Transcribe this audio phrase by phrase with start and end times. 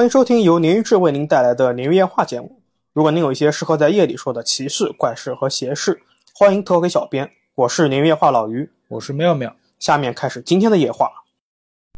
[0.00, 2.62] 欢迎收听由年鱼志为您带来的年鱼夜话节目。
[2.94, 6.00] 如果您有一些适合在夜里说的奇事、怪事和邪事，
[6.34, 7.30] 欢迎投稿给小编。
[7.54, 11.10] 我是年鱼夜话老于，我是妙妙，下面开始今天的夜话。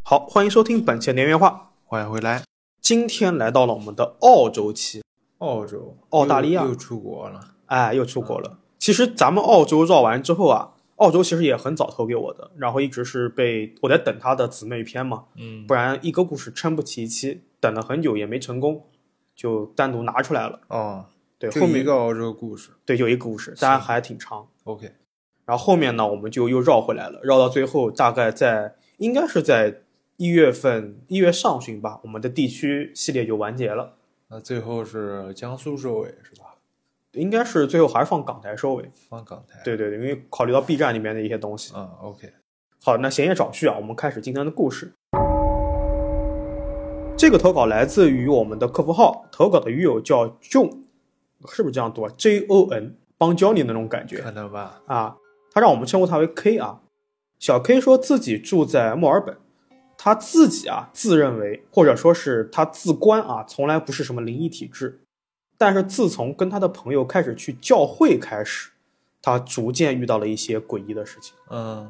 [0.03, 1.71] 好，欢迎收听本期鲶鱼夜话。
[1.85, 2.43] 欢迎回来。
[2.81, 5.01] 今天来到了我们的澳洲期，
[5.37, 7.39] 澳洲，澳大利亚又又出国了。
[7.67, 8.57] 哎，又出国了。
[8.79, 18.85] 其实咱们澳洲绕完之后啊，澳洲其实也很早投给我的，然后一直是被我在等他的姊妹篇嘛，嗯不然一个故事撑不起一期，等了很久也没成功，
[19.33, 20.59] 就单独拿出来了。
[20.67, 21.05] 哦，
[21.39, 22.71] 对，后面一个这个故事。
[22.85, 24.45] 对有一个故事，当然还挺长。
[24.65, 24.91] OK，
[25.45, 29.83] 然后后面呢，我们就又绕回来了，绕到最后大概在应该是在
[30.17, 33.93] 一月份一月上旬吧，我们的地区系列就完结了。
[34.27, 36.55] 那最后是江苏收尾是吧？
[37.13, 38.91] 应该是最后还是放港台收尾。
[39.09, 41.71] 放港台。，对对对，因为考虑到 B 站里面的一些东西。
[41.73, 42.33] 嗯，OK，
[42.83, 44.91] 好，那闲言少叙啊，我们开始今天的故事。
[47.15, 50.69] 这个投稿来自于我们的客服号，投稿的鱼友叫 John，
[51.47, 54.81] 是不是这样读啊？J O N，帮教你那种感觉可能吧。
[54.87, 55.15] 啊。
[55.53, 56.81] 他让我们称呼他为 K 啊。
[57.39, 59.37] 小 K 说自己住在墨尔本，
[59.97, 65.01] 他自己啊自认为或者说是他自观啊，从来不是什么灵异体质，
[65.57, 68.71] 但是自从跟他的朋友开始去教会开始，
[69.21, 71.35] 他逐渐遇到了一些诡异的事情。
[71.49, 71.89] 嗯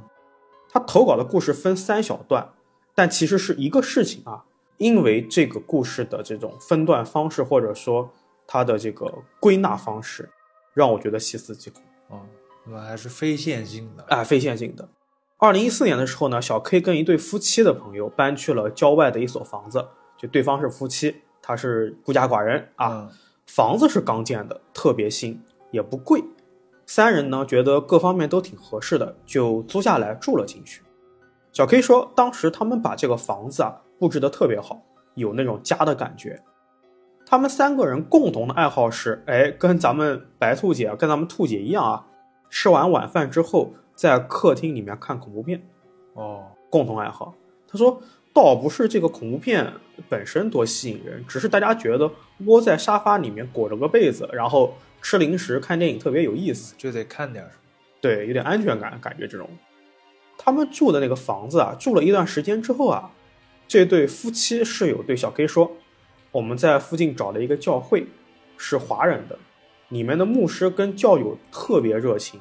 [0.69, 2.49] 他投稿的故事分三小段，
[2.93, 4.43] 但其实是一个事情啊。
[4.77, 8.09] 因为这个故事的这种分段方式，或者说
[8.47, 10.29] 它的这个归纳方式，
[10.73, 12.21] 让我觉得细思极恐哦，
[12.65, 14.03] 那么还是非线性的。
[14.15, 14.87] 啊，非线性的。
[15.37, 19.85] 二零一四年的时候呢，小 K 跟一对夫妻的朋友搬去了郊外的一所房子，
[20.17, 23.09] 就对方是夫妻，他是孤家寡人啊。
[23.09, 23.09] 嗯
[23.45, 26.23] 房子是刚建的，特别新，也不贵。
[26.85, 30.81] 三人呢觉得各方面都挺合适的，就租下来住了进去。
[31.53, 34.81] 小 K 说，当时他们把这个房子啊布置的特别好，
[35.13, 36.41] 有那种家的感觉。
[37.27, 42.07] 他们三个人共同的爱好是，哎，跟咱们白兔姐、跟咱们兔姐一样啊，
[42.49, 45.61] 吃完晚饭之后在客厅里面看恐怖片。
[46.13, 47.35] 哦，共同爱好。
[47.67, 48.01] 他说，
[48.33, 49.71] 倒不是这个恐怖片
[50.09, 52.09] 本身多吸引人，只是大家觉得
[52.45, 57.61] 窝在沙发里面裹着个被子，然后吃零食看电影特别有意思，就得看点什么。
[58.01, 59.47] 对，有点安全感，感觉这种。
[60.37, 63.11] 他们住的那个房子啊，住了一段时间之后啊，
[63.67, 65.71] 这对夫妻室友对小 K 说
[66.31, 68.07] ：“我们在附近找了一个教会，
[68.57, 69.37] 是华人的，
[69.89, 72.39] 里面的牧师跟教友特别热情，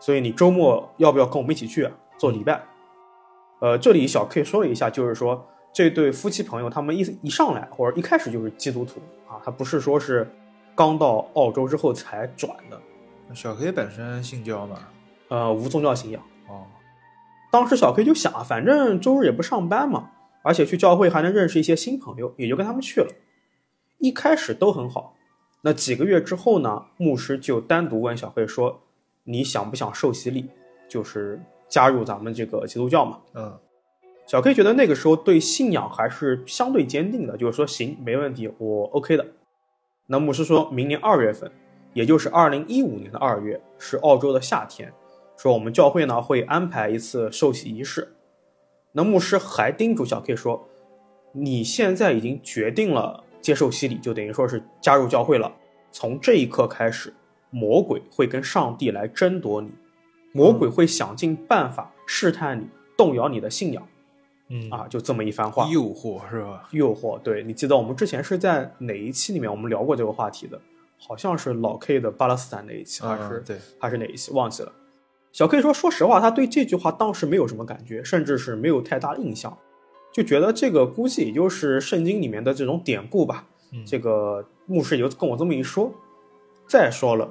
[0.00, 1.92] 所以你周末要不要跟我们一起去啊？
[2.18, 2.64] 做礼拜？”
[3.60, 10.30] 呃，这里小 K 说了一下，就是说这对夫妻朋友他们一一上来或者一开始就是基督徒啊，他不是说是
[10.74, 12.78] 刚到澳洲之后才转的，
[13.34, 14.78] 小 K 本身信教吗？
[15.28, 16.22] 呃，无宗教信仰。
[16.48, 16.66] 哦，
[17.56, 20.10] 当时小 K 就想啊，反正周日也不上班嘛，
[20.42, 23.10] 而且去教会还能认识一些新朋友，也就跟他们去了。
[23.96, 25.16] 一开始都很好，
[25.62, 28.82] 那几个月之后呢，牧师就单独问小 K 说
[29.24, 30.50] ：“你想不想受洗礼？
[30.86, 33.58] 就是加入咱们这个基督教嘛？”嗯
[34.26, 39.26] 小 K 觉得那个时候对信仰还是相对坚定的，就是说行，没问题，我 OK 的。
[40.08, 41.50] 那牧师说明年二月份，
[41.94, 44.92] 也就是二零一五年的二月，是澳洲的夏天，
[45.36, 48.14] 说我们教会呢会安排一次受洗仪式。
[48.92, 50.68] 那牧师还叮嘱小 K 说，
[51.32, 55.52] 你现在已经决定了接受洗礼，就等于说是加入教会了。
[55.92, 57.12] 从这一刻开始，
[57.50, 59.70] 魔鬼会跟上帝来争夺你，
[60.32, 63.86] 魔鬼会想尽办法试探你，动摇你的信仰。
[64.48, 65.68] 嗯啊，就这么一番话。
[65.68, 66.68] 诱惑是吧？
[66.70, 70.60] 诱惑，对你记得我们之前是在哪一期里面我们聊过这个话题的？
[70.98, 74.72] 好像是老 K 的巴勒斯坦那一期，还是、嗯对，还是哪一期忘记了。
[75.36, 79.54] 小 K 说，说实话，他对这句话当时没有什么感觉，甚至是没有太大的印象，
[80.10, 83.44] 就觉得这个估计也就是圣经里面的这种典故吧。
[83.70, 85.92] 嗯这个牧师也就跟我这么一说。
[86.66, 87.28] 再说了，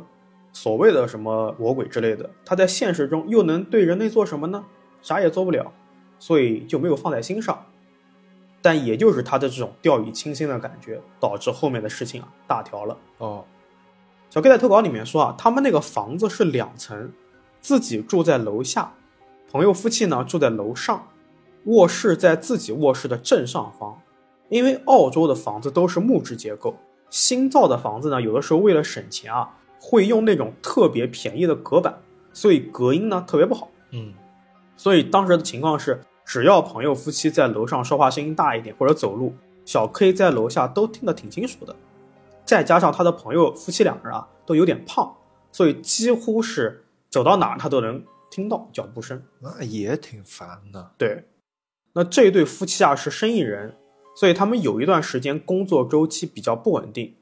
[0.53, 4.63] 所谓的什么魔鬼之类的，他在现实中又能对人类做什么呢？
[5.01, 5.73] 啥也做不了，
[6.19, 7.65] 所以就没有放在心上。
[8.61, 12.95] 但也就是他的这种掉以轻心的感觉，导致后面的事情啊大条了。
[13.17, 13.43] 哦，
[14.29, 17.11] 小 K 在投稿里面说啊，他们那个房子是两层，
[17.65, 18.93] 自己住在楼下，
[19.51, 21.07] 朋友夫妻呢住在楼上，
[21.63, 23.99] 卧室在自己卧室的正上方。
[24.49, 26.75] 因为澳洲的房子都是木质结构，
[27.09, 31.97] 新造的房子呢，有的时候为了省钱啊，会用那种特别便宜的隔板，
[32.31, 33.67] 所以隔音呢特别不好。
[33.89, 34.13] 嗯
[34.77, 39.33] 所以当时的情况是，只要朋友夫妻在楼上说话声音大一点，或者走路，
[39.65, 41.75] 小 K 在楼下都听得挺清楚的。
[42.45, 45.11] 再加上他的朋友夫妻两人啊都有点胖，
[45.51, 46.84] 所以几乎是
[47.15, 49.23] 走到哪他都能听到脚步声。
[49.39, 50.91] 那也挺烦的。
[50.97, 51.23] 对，
[51.93, 53.77] 那这对夫妻啊是生意人，
[54.17, 57.15] 所以他们有一段时间工作周期比较不稳定，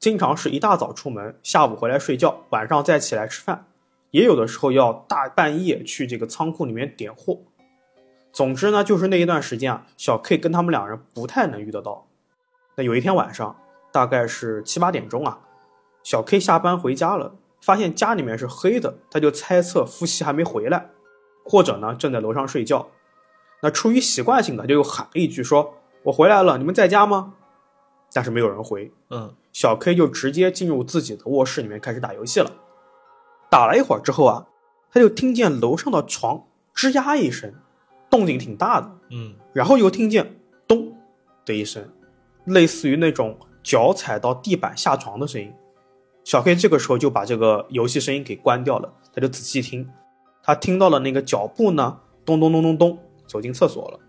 [0.00, 3.68] 经常是一大早出门，下午回来睡觉，晚上再起来吃饭，
[4.10, 7.38] 也有的时候要大半夜去这个仓库里面点货。
[8.32, 12.08] 总之呢，就是那一段时间啊，小 K 跟他们两人不太能遇得到。
[12.74, 13.56] 那有一天晚上，
[13.92, 15.38] 大概是七八点钟啊，
[16.02, 20.88] 小 K 下班回家了，发现家里面是黑的，他就猜测夫妻还没回来，
[21.44, 22.86] 或者呢正在楼上睡觉。
[23.60, 25.74] 那出于习惯性的，就又喊了一句说
[26.04, 27.34] ：“我回来了，你们在家吗？”
[28.14, 28.92] 但是没有人回。
[29.10, 32.48] 嗯，小 K 就直接进入自己的卧室里面开始打游戏了。
[33.50, 34.46] 打了一会儿之后啊，
[34.92, 37.52] 他就听见楼上的床吱呀一声。
[38.08, 40.96] 动静挺大的，嗯，然后又听见咚
[41.44, 41.84] 的一声，
[42.44, 45.52] 类似于那种脚踩到地板下床的声音。
[46.26, 49.88] 小黑这个时候就把这个游戏声音给关掉了，他就仔细听，
[50.42, 54.00] 他听到了那个脚步呢，咚咚咚咚咚，走进厕所了，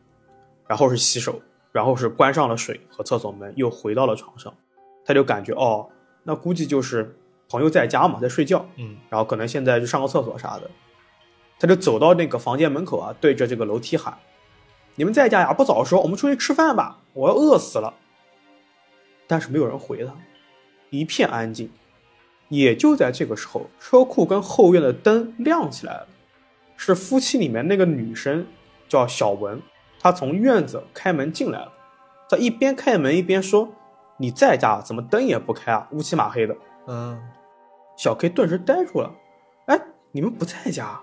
[0.66, 1.40] 然后是洗手，
[1.72, 4.52] 然后是关上了水和厕所门，又回到了床上，
[5.06, 5.88] 他就感觉哦，
[6.24, 7.16] 那估计就是
[7.48, 10.68] 朋友在家嘛，在睡觉，嗯，然后可能现在就上个厕所啥的。
[11.60, 14.18] 他就走到那个房间门口啊，对着这个楼梯喊
[14.98, 15.54] ：“你们在家呀？
[15.54, 17.94] 不早说，我们出去吃饭吧，我要饿死了。”
[19.28, 20.16] 但是没有人回他，
[20.90, 21.70] 一片安静。
[22.50, 26.08] 也就在这个时候，车库跟后院的灯亮起来了，
[26.76, 28.46] 是夫妻里面那个女生
[28.88, 29.62] 叫小文，
[30.00, 31.72] 她从院子开门进来了。
[32.30, 33.70] 她一边开门一边说
[34.18, 34.82] ：“你在家？
[34.82, 35.88] 怎么灯也不开啊？
[35.92, 36.56] 乌漆嘛黑的。”
[36.88, 37.20] 嗯，
[37.98, 39.12] 小 K 顿时呆住了。
[39.66, 39.80] 哎，
[40.12, 41.00] 你们不在家？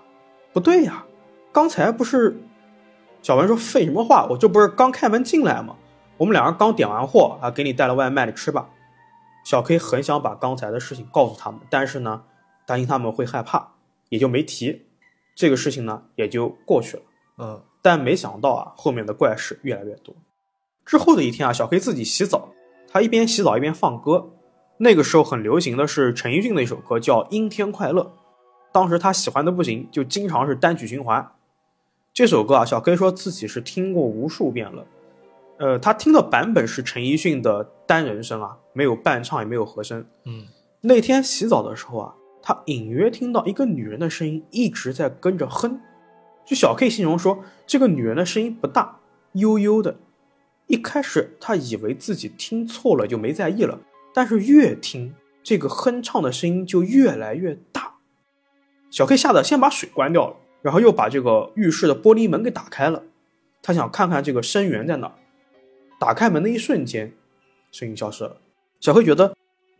[0.53, 1.05] 不对呀，
[1.51, 2.37] 刚才不是
[3.21, 4.25] 小文说废什么话？
[4.29, 5.75] 我这不是刚开门进来吗？
[6.17, 8.69] 我们两人刚点完货啊，给你带了外卖，你吃吧。
[9.45, 12.23] 小 K 很想把刚才的事情告诉他们，但是呢，
[12.65, 13.75] 担心他们会害怕，
[14.09, 14.87] 也就没提。
[15.35, 17.03] 这个事情呢，也就过去了。
[17.37, 20.15] 嗯，但没想到啊，后面的怪事越来越多。
[20.83, 22.49] 之后的一天啊，小 K 自己洗澡，
[22.87, 24.31] 他一边洗澡一边放歌。
[24.77, 28.01] 那个时候很流行的是陈奕迅的一首歌，叫《阴天快乐》。
[28.71, 31.31] 当时他喜欢的不行，就经常是单曲循环。
[32.11, 34.85] 这首歌啊，小 K 说自己是听过无数遍了。
[35.57, 40.05] 呃，他听的版本是陈奕迅的单人声啊，没有伴唱，也没有和声。
[40.25, 40.45] 嗯，
[40.81, 45.79] 那天洗澡的时候啊，他隐约听到一个女人的声音一直在跟着哼。
[46.45, 48.99] 就小 K 形容说，这个女人的声音不大，
[49.33, 49.95] 悠悠的。
[50.67, 53.79] 一开始他以为自己听错了，就没在意了。
[54.13, 57.95] 但是越听，这个哼唱的声音就越来越大。
[58.91, 63.03] 小 K 吓得先把水关掉了，然后又把这个浴室的玻璃门给打开了，
[63.61, 65.13] 他想看看这个声源在哪。
[65.99, 67.13] 打开门的一瞬间，
[67.71, 68.37] 声音消失了。
[68.79, 69.35] 小 K 觉得，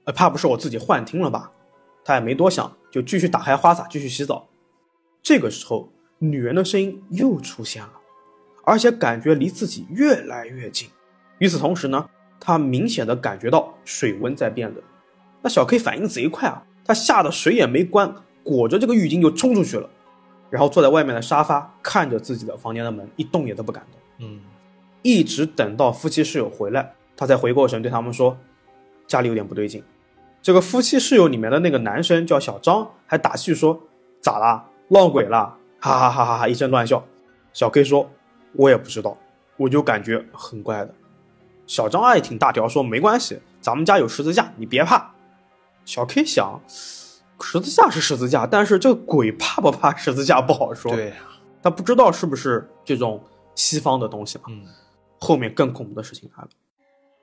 [0.05, 1.51] 呃，怕不是我自己幻听了吧？
[2.03, 4.47] 他也没多想，就继续打开花洒继续洗澡。
[5.21, 5.89] 这个时候，
[6.19, 7.93] 女人的声音又出现了，
[8.63, 10.89] 而且感觉离自己越来越近。
[11.39, 12.09] 与此同时呢，
[12.39, 14.83] 他明显的感觉到水温在变冷。
[15.41, 18.15] 那小 K 反应贼快啊，他吓得水也没关。
[18.43, 19.89] 裹着这个浴巾就冲出去了，
[20.51, 23.99] 然后坐在外面的沙发看着自己的房间的门，一动也都不敢动。
[24.19, 24.39] 嗯，
[25.05, 28.35] 一直等到夫妻室友回来，他才回过神，对他们说
[29.05, 29.83] ：“家里有点不对劲。”
[30.41, 33.79] 这个夫妻室友里面的那个男生叫小张，还打趣说
[34.19, 34.65] ：“咋啦？
[34.87, 37.05] 闹鬼了？”哈哈哈哈哈，一阵乱笑。
[37.53, 38.09] 小 K 说
[38.53, 39.15] ：“我也不知道，
[39.57, 40.91] 我就感觉很怪的。”
[41.67, 45.13] 小张也挺大条，说：“没关系，咱们家有十字架，你别怕。”
[45.85, 46.59] 小 K 想。
[47.41, 50.91] 十字架是十字架，但是这鬼怕不怕十字架不好说。
[50.95, 51.15] 对呀，
[51.61, 53.21] 他不知道是不是这种
[53.53, 54.45] 西方的东西嘛。
[54.47, 54.63] 嗯，
[55.25, 56.49] 后面更恐怖的事情来了。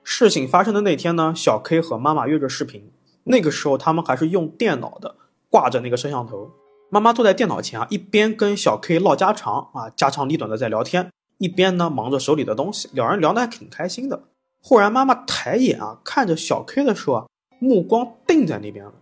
[0.02, 2.90] 事情发生的那天呢，小 K 和妈妈约着视频，
[3.22, 5.14] 那个时候他们还是用电脑的，
[5.48, 6.50] 挂着那个摄像头。
[6.90, 14.24] 妈妈坐在电脑前啊，一边跟小 K 唠家常啊，家长里短的在聊天，一边呢忙着手里的东西，两人聊得还挺开心的。
[14.60, 17.26] 忽然妈妈抬眼啊，看着小 K 的时候啊，
[17.60, 18.92] 目光定在那边了。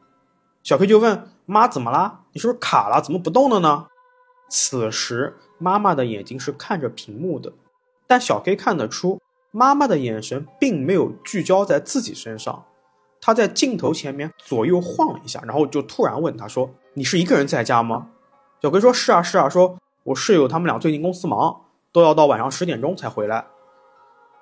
[0.63, 2.21] 小 K 就问妈：“怎么啦？
[2.33, 3.01] 你是不是卡了？
[3.01, 3.87] 怎么不动了呢？”
[4.51, 7.53] 此时妈妈的眼睛是看着屏幕的，
[8.11, 9.21] 但小 K 看得出
[9.53, 12.65] 妈妈的眼神并没有聚焦在自己身上。
[13.21, 18.09] 她在镜头前面左右晃了一下，然后就突然问他说：“你是一个人在家吗？”
[18.61, 21.61] 小 K 说：“是啊，是啊。”说：“我室友他们俩最近公司忙，
[21.93, 23.47] 都要到晚上十点钟才回来。”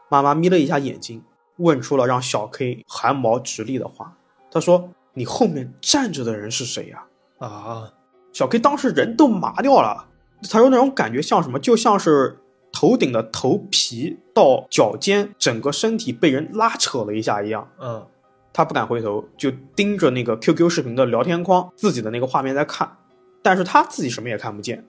[0.08, 1.22] 妈妈眯了一下眼睛，
[1.56, 4.16] 问出了让小 K 汗毛直立的话。
[4.50, 4.88] 他说。
[5.14, 7.02] 你后面站着的人是谁呀？
[7.38, 7.92] 啊，
[8.32, 10.06] 小 K 当时人都麻掉了，
[10.48, 11.58] 他说那种感觉像什么？
[11.58, 12.38] 就像是
[12.78, 17.68] 头顶的头皮到脚尖，整个身体被人拉扯了一下一样。
[17.80, 18.06] 嗯，
[18.52, 22.98] 他不敢回头，就盯着那个 QQ 视频的聊天框，自己的那个画面在看，
[23.42, 24.84] 但是他自己什么也看不见。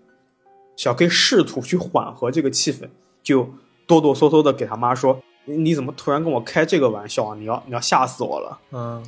[0.75, 2.87] 小 K 试图去缓和这个气氛，
[3.23, 3.51] 就
[3.87, 7.35] 哆哆嗦嗦的给他妈说：“你怎么突然跟我开这个玩笑啊？
[7.35, 8.59] 你要你要吓死我了！
[8.69, 9.03] 嗯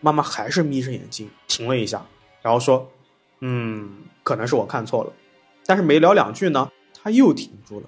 [0.00, 2.04] 妈妈还是眯着眼睛停了一下，
[2.42, 2.90] 然后说
[3.38, 3.90] ：“嗯，
[4.24, 5.12] 可能是我看错了。”
[5.64, 6.68] 但是没聊两句呢，
[7.00, 7.86] 她又停住了，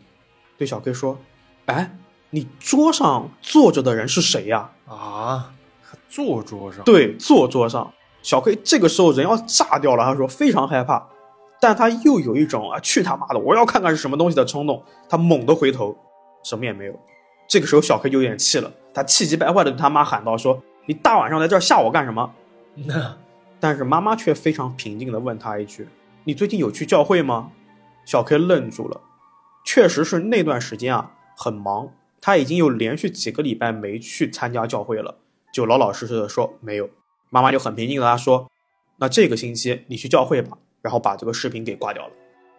[0.56, 1.18] 对小 K 说
[1.66, 1.96] ：“哎，
[2.30, 7.92] 你桌上坐着的人是谁呀、啊，还坐桌上，对，坐桌上。
[8.22, 11.06] 小 K 这个时候人要炸掉了，他说非常害怕，
[11.60, 14.82] 但他又有一种啊去他妈的，我要看看是什么东西的冲动。
[15.08, 15.96] 他猛地回头，
[16.42, 16.98] 什么也没有。
[17.48, 22.32] 这个时候小 K 就有点气了，他气急败坏的对他妈喊道：“说你大晚上来这儿吓我干什么？
[22.74, 23.16] ”那
[23.60, 25.88] 但是妈妈却非常平静的问他一句
[26.24, 27.50] ：“你最近有去教会吗？”
[28.04, 29.00] 小 K 愣住了，
[29.66, 35.16] 确实是那段时间啊很忙，他已经有连续几个礼拜没去参加教会了，
[35.52, 36.88] 就老老实实的说没有。
[37.28, 38.48] 妈妈就很平静的他说
[38.98, 42.12] ：“那这个星期你去教会吧。”然后把这个视频给挂掉了。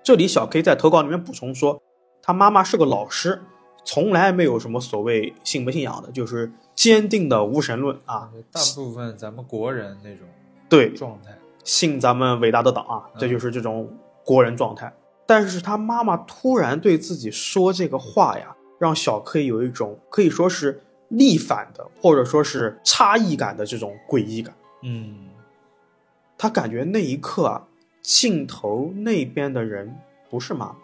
[0.04, 1.82] 这里小 K 在投稿里面补充说，
[2.22, 3.42] 他妈妈是个老师，
[3.86, 10.28] 从来没有什么所谓信不信仰的，就是坚定的无神论啊，大部分咱们国人那种
[10.68, 14.94] 对，状态，信咱们伟大的党啊，这就是这种国人状态。
[15.28, 24.56] 但是他妈妈突然对自己说这个话呀，让小 K 有一种可以说是逆反的，或者说是差异感的这种诡异感。
[24.84, 25.28] 嗯
[26.38, 27.68] 他感觉那一刻啊，
[28.02, 29.94] 镜头那边的人
[30.30, 30.76] 不是妈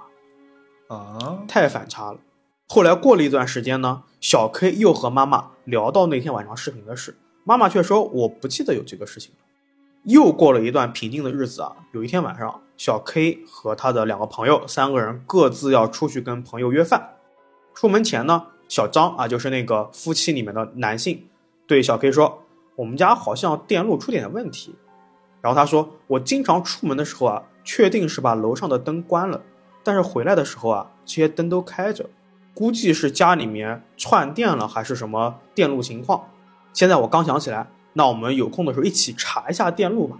[0.87, 2.19] 妈，啊，太反差了。
[2.67, 9.45] 后来过了一段时间呢，小 K 又和妈妈聊到那天晚上视频的事，妈妈却说我不记得有这个事情了。
[10.03, 17.15] 又过了一段平静的日子啊，有一天晚上，小 K 和他的两个朋友三个人各自要出去跟朋友约饭。
[17.73, 21.27] 出门前呢，小张啊，就是那个夫妻里面的男性，
[21.65, 22.43] 对小 K 说
[22.75, 24.75] ：“我们家好像电路出点问题。”
[25.41, 29.41] 然后他说：“我经常出门的时候啊，确定是把楼上的灯关了，
[29.83, 32.09] 但是回来的时候啊，这些灯都开着，
[32.53, 36.29] 估计是家里面串电了，还是什么电路情况。
[36.73, 40.17] 现在我刚想起来，那我们有空的时候一起查一下电路吧。”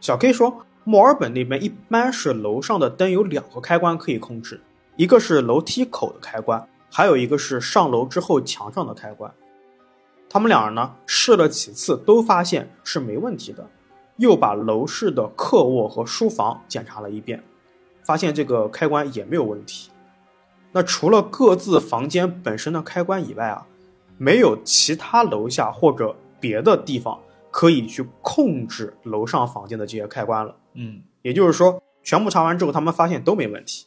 [0.00, 4.60] 小 K 说：“墨尔本那边一般是楼上的灯有两个开关可以控制，
[4.96, 9.32] 一个是楼梯口的开关，还有一个是上楼之后墙上的开关。
[10.28, 13.68] 他们俩人呢试了几次，都发现是没问题的。”
[14.16, 17.42] 又把楼市的客卧和书房检查了一遍，
[18.00, 19.90] 发现这个开关也没有问题。
[20.70, 23.66] 那除了各自房间本身的开关以外啊，
[24.16, 27.18] 没有其他楼下或者别的地方
[27.50, 30.54] 可以去控制楼上房间的这些开关了。
[30.74, 33.86] 嗯也就是说，全部查完之后，他们发现都没问题。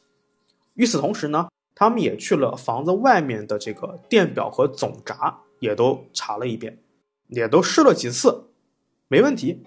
[0.73, 6.79] 与此同时呢，他们也去了房子外面的这个电表和总闸，也都查了一遍，
[7.27, 8.47] 也都试了几次，
[9.07, 9.61] 没问题。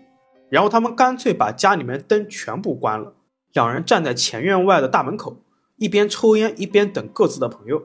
[0.49, 3.15] 然后他们干脆把家里面灯全部关了，
[3.53, 5.37] 两人站在前院外的大门口，
[5.77, 7.85] 一边抽烟一边等各自的朋友。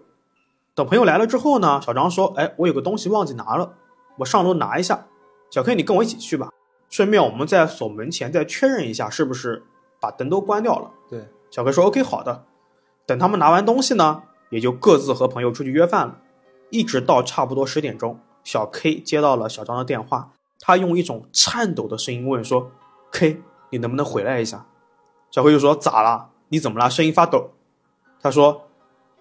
[0.73, 3.75] 等朋友来了之后呢，小张说：“哎，我有个东西忘记拿了，
[4.17, 5.07] 我上楼拿一下。
[5.51, 6.49] 小 K，你跟我一起去吧，
[6.89, 9.63] 顺便我们在锁门前再确认一下是不是
[9.99, 12.43] 把灯都关掉了。”对，小 K 说：“OK，好的。”
[13.05, 16.17] 等他们拿完东西呢，也就各自和朋友出去约饭了，
[16.71, 20.31] 一直到差不多十点钟，小 K 接到了小张的电话。
[20.59, 22.71] 他用一种颤抖的声音问说
[23.11, 24.65] ：“K，你能不能回来一下？”
[25.29, 26.29] 小 K 就说：“咋了？
[26.49, 26.89] 你怎么了？
[26.89, 27.51] 声音发抖。”
[28.19, 28.63] 他说：“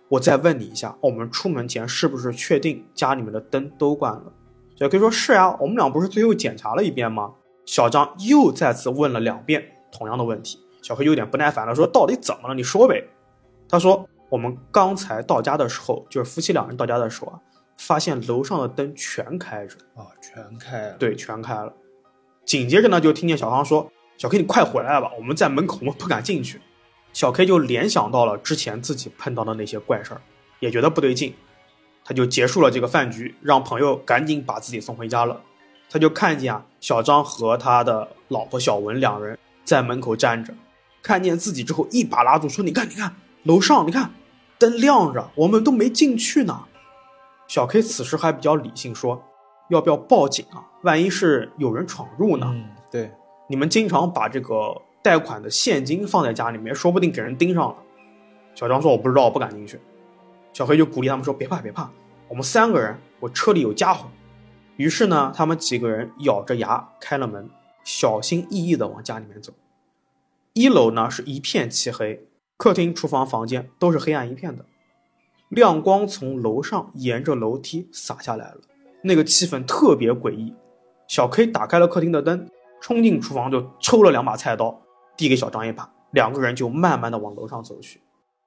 [0.09, 4.33] 我再问你一下，我们出门前是不是确定家里面的灯都关了？”
[4.77, 7.33] 小 K 说：“是呀，我们俩不是最后检查了一遍吗？”
[7.67, 10.59] 小张又再次问了两遍同样的问题。
[10.83, 12.55] 小黑有点不耐烦了，说：“到底怎么了？
[12.55, 13.03] 你说呗。”
[13.69, 17.41] 他说：“我们刚才到家的时候，就是夫妻两人到家的时候啊。”
[17.77, 21.73] 发现楼上的灯全开着啊，全开了，对，全开了。
[22.45, 26.61] 紧接着呢，就听见小康说：“小 K，你快回来吧，我们在门口，我们不敢进去。”
[27.13, 30.21] 小 K 就联想到了之前自己碰到的那些怪事儿，
[30.61, 31.35] 也觉得不对劲，
[32.05, 35.41] 他就结束了这个饭局，让朋友赶紧把自己送回家了。
[35.91, 40.53] 他就看见啊，小张和他的老婆小文两人在门口站着，
[41.03, 44.11] 看见自己之后，一把拉住说：“你看，你看，楼上，你看，
[44.59, 46.65] 灯亮着，我们都没进去呢。”
[47.47, 49.23] 小 K 此时还比较理性，说
[49.71, 50.65] ：“要不要报警啊？
[50.83, 53.13] 万一是有人闯入呢？”嗯，对，
[53.49, 57.77] 你们经常把这个贷款的现金放在家里面，说不定给人盯上了。
[58.55, 59.81] 小张说：“我不知道，我不敢进去。”
[60.55, 61.91] 小黑就鼓励他们说：“别怕，别怕，
[62.29, 64.09] 我们三个人，我车里有家伙。”
[64.79, 67.51] 于是呢，他们几个人咬着牙开了门，
[67.83, 69.53] 小心翼翼地往家里面走。
[70.53, 74.65] 一楼呢是一片漆黑，客厅、厨房、房间都是黑暗一片的。
[75.49, 78.61] 亮光从楼上沿着楼梯洒下来了，
[79.03, 80.55] 那个气氛特别诡异。
[81.09, 82.49] 小 K 打开了客厅的灯，
[82.81, 84.81] 冲进厨房就抽了两把菜刀，
[85.17, 88.01] 递给小张一把，两个人就慢慢的往楼上走去。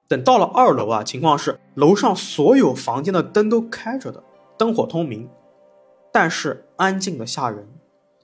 [0.08, 4.24] 等到了二楼啊，情况是楼上所有房间的灯都开着的，
[4.56, 5.28] 灯火通明，
[6.10, 7.68] 但是安静的吓人。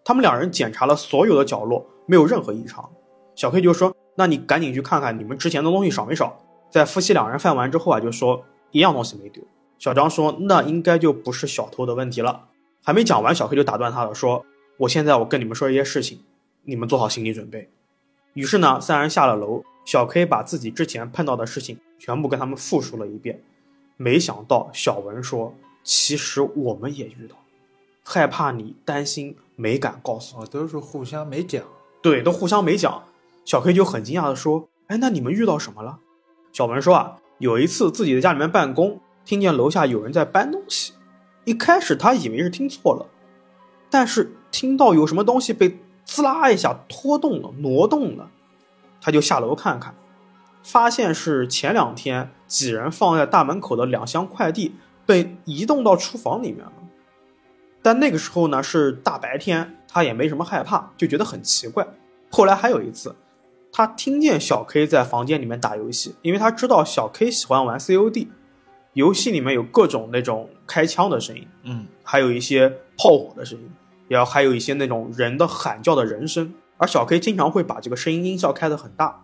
[0.03, 2.91] 他们两人检查了所有的角落，没有任何异常。
[3.35, 9.43] 小 K 就说：“那你赶紧去看看你们之前的东西少没少。”在夫妻两人饭完之后啊，就说一样东西没丢。
[9.79, 12.49] 小张说：“那应该就不是小偷的问题了。”
[12.83, 14.45] 还没讲完，小 K 就打断他了，说
[14.81, 16.21] ：“我现在我跟你们说一些事情，
[16.65, 17.71] 你们做好心理准备。”
[18.35, 23.43] 于是呢，三人下了楼，小 K 把自己之前碰到的事情全部跟他们复述了一遍。
[23.97, 27.37] 没想到小文说：“其实我们也遇到，
[28.03, 31.63] 害怕你担心，没敢告诉。”哦，都是互相没讲。
[32.03, 33.05] 对，都互相没讲。
[33.45, 36.01] 小 K 就很惊讶的说：“哎，那你们遇到什么了？”
[36.53, 40.93] 小文说：“啊，有一次自己在家里面办公，听见楼下有人在搬东西。
[41.45, 43.07] 一开始他以为是听错了，
[43.91, 48.31] 但是听到有什么东西被滋啦一下拖动了、挪动了，
[49.05, 49.95] 他就下楼看看。”
[50.65, 56.73] 发现是前两天几人放在大门口的两箱快递被移动到厨房里面了，
[57.83, 61.87] 但那个时候呢是大白天，他也没什么害怕，就觉得很奇怪。
[62.31, 63.15] 后来还有一次，
[63.71, 68.29] 他听见小 K 在房间里面打游戏，因为他知道小 K 喜欢玩 COD，
[68.95, 73.71] 游戏里面有各种那种开枪的声音，嗯，还有一些炮火的声音，
[74.09, 79.21] 然后还有一些那种人的喊叫的人声，而小 K 经常会把这个声音音效开得很大。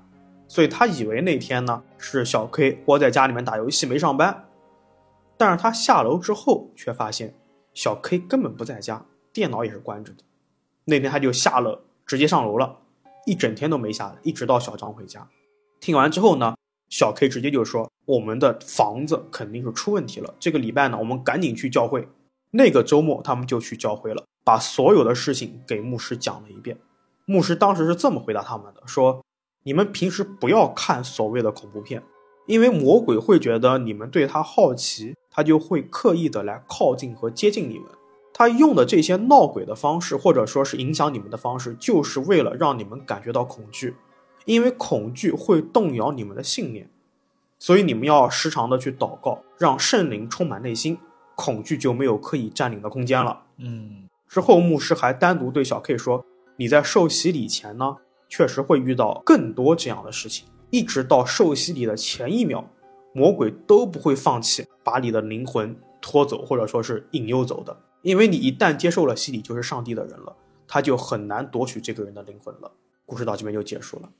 [0.48, 4.48] 所以他以为那天呢是小 K 窝在家里面打游戏没上班，
[5.36, 7.34] 但是他下楼之后却发现
[7.72, 10.24] 小 K 根本不在家，电脑也是关着的。
[10.86, 12.78] 那天他就下了，直接上楼了，
[13.26, 15.28] 一整天都没下来，一直到小张回家。
[15.78, 16.56] 听完之后呢，
[16.88, 22.08] 小 K 直接就说：“我们的房子肯定是出问题了，这个礼拜呢，我们赶紧去教会。”
[22.50, 26.76] 那个周末他们就去教会了，把所有的事情给牧师讲了一遍。
[27.30, 29.24] 牧师当时是这么回答他们的：“说。”
[29.62, 32.02] 你们平时不要看所谓的恐怖片，
[32.46, 37.84] 因为魔鬼会觉得你们对他好奇，他就会刻意的来靠近和接近你们。
[38.32, 43.94] 他用的这些闹鬼的方式，或者说是影响你们的方式，就是为了让你们感觉到恐惧，
[44.46, 46.88] 因为恐惧会动摇你们的信念。
[47.58, 50.96] 所以你们要时常的去祷告，让圣灵充满内心，
[51.34, 53.42] 恐惧就没有可以占领的空间了。
[53.58, 56.24] 嗯，之后牧师还单独对小 K 说
[56.60, 57.96] ：“你在受洗礼前呢？”
[58.28, 62.64] 确实会遇到更多这样的事情，一直到受洗礼的前一秒，
[63.12, 67.76] 魔鬼都不会放弃把你的灵魂拖走，或者说是引诱走的。
[68.02, 70.36] 因为你一旦接受了洗礼，就是上帝的人了，
[70.68, 72.70] 他就很难夺取这个人的灵魂了。
[73.04, 74.10] 故事到这边就结束了。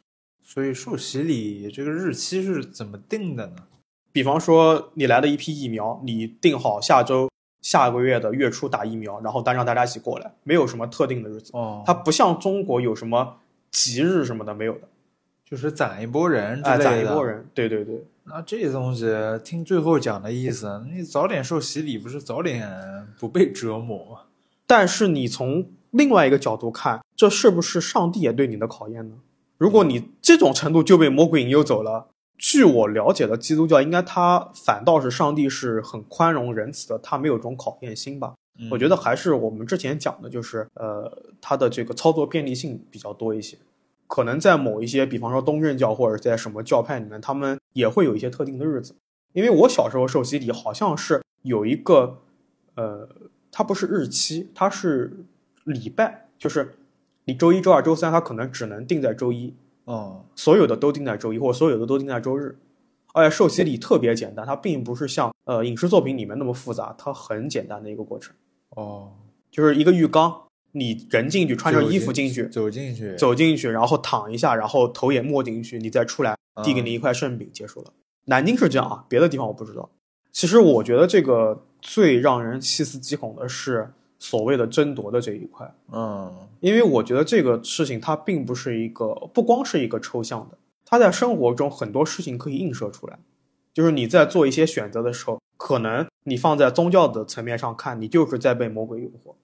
[0.42, 3.56] 所以受洗礼这个日期是怎么定的呢？
[4.10, 7.29] 比方说你来了一批疫苗，你定好下周、
[7.62, 11.50] 下个月的月初打疫苗，然后单让大家一起过来，没有什么特定的日子。
[11.54, 13.36] 哦，它不像中国有什么。
[13.72, 14.80] 吉日什么的没有的，
[15.44, 18.04] 就是攒一波人哎，攒一波人，对对对。
[18.24, 19.06] 那这东西
[19.44, 22.68] 听最后讲的意思，你早点受洗礼，不是早点
[23.16, 24.22] 不被折磨吗？
[24.66, 29.14] 但是你从另外一个角度看，这是不是上帝也对你的考验呢？
[29.56, 32.08] 如果你这种程度就被魔鬼引诱走了，
[32.40, 38.34] 据我了解的基督教，应该它反倒是上帝是很宽容仁慈的，他没有这种考验心吧？
[38.70, 43.58] 我觉得还是我们之前讲的，就是呃，它的这个操作便利性比较多一些。
[44.06, 48.96] 可能在某一些，比方说东正教或者在什么教派里面，他们也会有一些特定的日子。
[49.34, 52.18] 因为我小时候受洗礼，好像是有一个，
[52.74, 53.06] 呃，
[53.52, 55.24] 它不是日期，它是
[55.64, 56.74] 礼拜，就是
[57.26, 59.54] 你周一、周二、周三，它可能只能定在周一。
[59.90, 62.56] 哦，所有的都定在周一，或者所有的都定在周日。
[63.12, 68.32] 而且受洗礼特别简单，它并不是像呃影视作品里面那么复杂，它很简单的一个过程。
[68.76, 69.10] 哦，
[69.50, 77.92] 就是一个浴缸，你人进去，穿着衣服进去，走进去，走进去，然后躺一下，然后头也没进去，你再出来，递给你一块圣饼，结束了。
[78.26, 79.90] 南京是这样啊，别的地方我不知道。
[80.30, 93.18] 其实我觉得这个最让人细思极恐的是所谓的争夺的这一块，嗯，因为我觉得这个事情它并不是一个，不光是一个抽象的，它在生活中很多事情可以映射出来，
[93.74, 95.40] 就是你在做一些选择的时候。
[95.62, 99.34] 可能你放在宗教的层面上看，你就是在被魔鬼诱惑。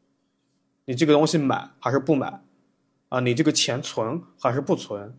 [0.86, 2.40] 你这个东西买还是不买？
[3.10, 5.14] 啊，你这个钱存还是不存？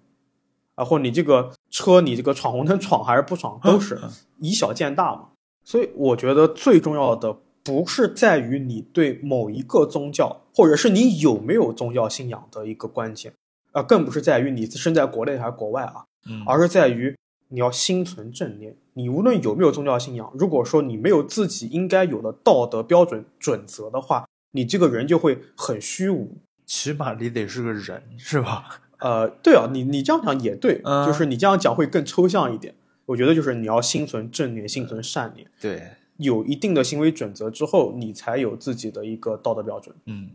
[0.73, 3.99] 啊，或你这个车，你这个闯红灯闯还是不闯，都是
[4.39, 5.29] 以小见大嘛。
[5.63, 13.33] 所以我觉得最重要的不是在于你对某一个宗教，或者是你有没有宗教信仰的一个关键，
[13.73, 16.05] 啊，更不是在于你身在国内还是国外啊，
[16.47, 17.15] 而是在于。
[17.49, 18.75] 你要心存正念。
[18.95, 26.39] 你无论有没有宗教信仰，如果说你没有自己应该有的道德标准准则的话，你这个人就会很虚无。
[26.65, 28.81] 起码你得是个人，是吧？
[28.99, 32.75] 呃，对啊，你你这样讲也对，就是你这样讲会更抽象一点。
[33.05, 35.47] 我觉得就是你要心存正念，心存善念。
[35.61, 35.81] 对，
[36.17, 40.29] 有一定的行为准则之后，你才有自己的一个道德标准嗯，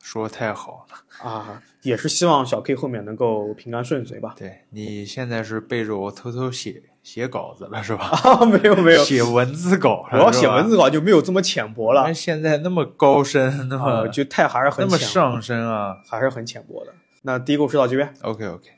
[0.00, 1.28] 说得太好了。
[1.28, 1.62] 啊。
[1.82, 4.34] 也是希望小 K 后面能够平安顺遂吧。
[4.38, 8.06] 对你现在是背着我偷偷写写稿子了是吧？
[8.06, 10.78] 啊，没有没有，写文字稿 我，要写文字。
[10.78, 15.98] 稿就没有这么浅薄了那，现在那么高深，那么、啊，就太还是很那么上升啊。
[16.08, 16.94] 还是很浅薄的。
[17.20, 18.70] 那第一个故事到这边，OK OK。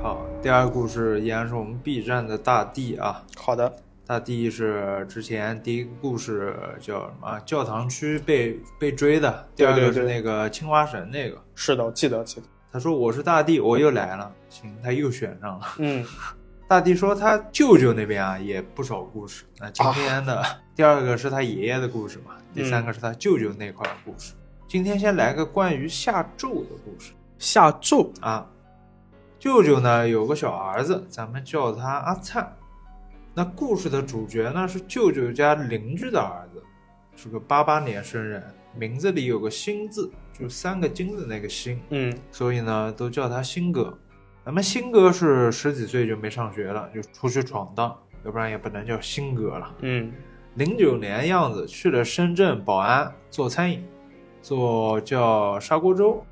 [0.00, 3.24] 好，第二个故事依然是我们 B 站的大地啊。
[3.36, 3.74] 好的，
[4.12, 7.40] 大弟是之前第一个故事叫什么？
[7.46, 11.42] 教堂区被被追的，第二个是那个青花神那个。
[11.54, 14.30] 是的，我记得记得，他说我是大帝，我又来了。
[14.50, 15.66] 行，他又选上了。
[15.78, 16.04] 嗯，
[16.68, 19.46] 大帝说他舅舅那边啊也不少故事。
[19.58, 20.44] 那今天的、
[20.76, 24.34] 第二个是他爷爷的故事嘛，第三个是他舅舅那块的故事。
[24.68, 28.46] 今天先来个关于下咒的故事下咒啊。
[29.38, 32.54] 舅舅呢有个小儿子，咱们叫他阿灿。
[33.34, 36.62] 那故事的主角呢是舅舅家邻居的儿子，
[37.16, 38.42] 是个八八年生人，
[38.76, 41.80] 名字里有个新字，就三个金的那个新。
[41.90, 43.96] 嗯所以呢，都叫他新哥。
[44.44, 49.74] 咱们新哥是十几岁就没上学了，就出去闯荡，要不然也不能叫新哥了。
[49.80, 50.12] 嗯
[50.56, 53.82] 零九年样子去了深圳宝安做餐饮，
[54.42, 56.22] 做叫砂锅粥。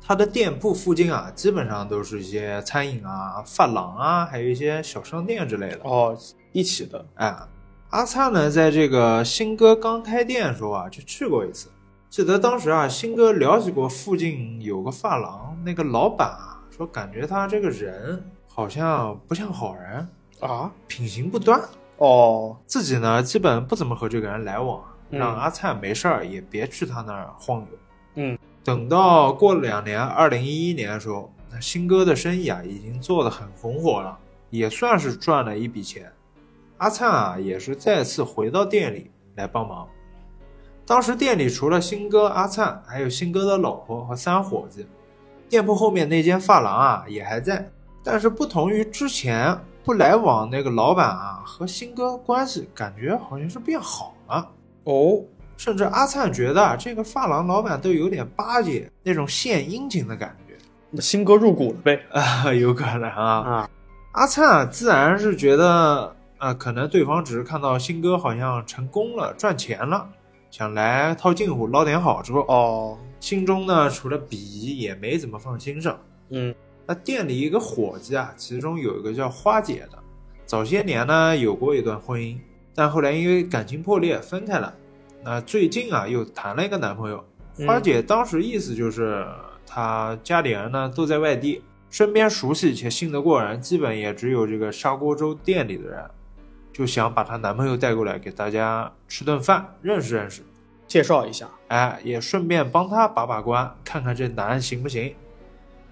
[0.00, 5.80] 他的店铺附近啊，基本上都是一些餐饮啊、发廊啊，还有一些小商店之类的。
[5.84, 6.16] 哦，
[6.52, 7.36] 一起的，哎，
[7.90, 11.68] 阿灿呢，在这个新哥刚开店的时候啊，就去过一次。
[12.08, 20.08] 记得当时啊，新哥了解过附近有个发廊，那个老板啊说，感觉他这个人好像不像好人，
[20.40, 21.60] 啊，品行不端。
[21.98, 27.66] 哦，自己呢，基本不怎么和这个人来往，嗯让阿灿没事儿也别去他那儿晃悠。
[28.14, 34.18] 嗯，等到过了两年，二零一一年的时候，那新哥的生意啊已经做得很红火了，
[34.50, 36.12] 也算是赚了一笔钱。
[36.76, 39.88] 阿灿啊也是再次回到店里来帮忙。
[40.86, 44.86] 当时店里除了新哥、阿灿，还有新哥的老婆和三伙计。
[45.48, 47.68] 店铺后面那间发廊啊也还在，
[48.04, 54.50] 但是不同于之前不来往那个老板啊和新哥关系感觉好像是变好了。
[54.84, 55.22] 哦，
[55.58, 63.24] 甚至阿灿觉得啊这个发廊老板都有点巴结那种献殷勤的感觉新哥入股了呗， 啊，有可能啊。
[63.40, 63.70] 啊，
[64.12, 70.08] 阿灿啊自然是觉得啊，可能对方只是看到新哥好像成功了，赚钱了，
[70.50, 75.98] 想来套近乎捞点好处，哦，心中呢除了鄙夷也没怎么放心上。
[76.30, 76.54] 嗯
[76.86, 79.98] 那店里一个伙计啊，其中有一个叫花姐的，
[80.46, 82.38] 早些年呢有过一段婚姻，
[82.74, 84.72] 但后来因为感情破裂分开了。
[85.30, 87.22] 那最近啊又谈了一个男朋友。
[87.58, 89.26] 嗯花姐当时意思就是，
[89.66, 96.02] 她家里人呢都在外地，身边熟悉且信得过人，基本也只有这个砂锅粥店里的人，
[96.72, 100.40] 就想把她男朋友带过来给大家吃顿饭，认识认识。
[100.86, 105.14] 介绍一下，哎，也顺便帮她把把关，看看这男行不行。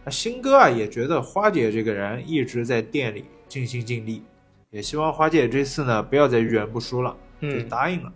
[0.03, 4.23] 那新哥啊，也觉得花姐这个人一直在店里尽心尽力，
[4.71, 8.13] 也希望花姐这次呢不要再遇人不淑了，就嗯答应了，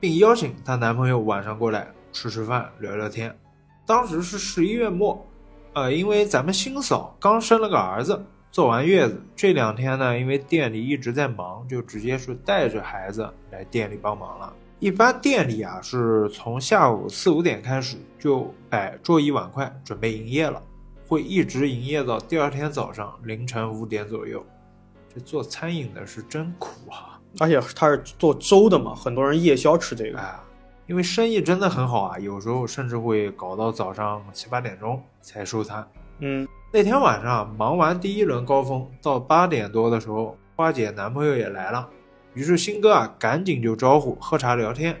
[0.00, 3.36] 并邀请她男朋友晚上过来吃吃饭、聊聊天。
[3.86, 5.26] 当时是十一月末，
[5.72, 14.52] 呃，因为咱们新嫂刚生了个儿子，坐完月子，这两天呢，因为店里一直在忙，就直接是带着孩子来店里帮忙了。
[14.78, 20.62] 一般店里啊是从下午四五点开始就摆桌椅碗筷准备营业了，
[21.08, 24.44] 会一直营业到第二天早上凌晨五点左右。
[25.12, 27.17] 这做餐饮的是真苦啊！
[27.38, 30.38] 而且他是做粥的嘛，很多人夜宵吃这个，哎，
[30.86, 35.86] 因为生意真的很好啊，有时候甚至会搞到早上七八点钟才收摊。
[36.20, 41.88] 嗯那天晚上忙完第一轮高峰，到八点多的时候，花姐男朋友也来了，
[42.34, 44.94] 于是新哥啊赶紧就招呼喝茶聊天。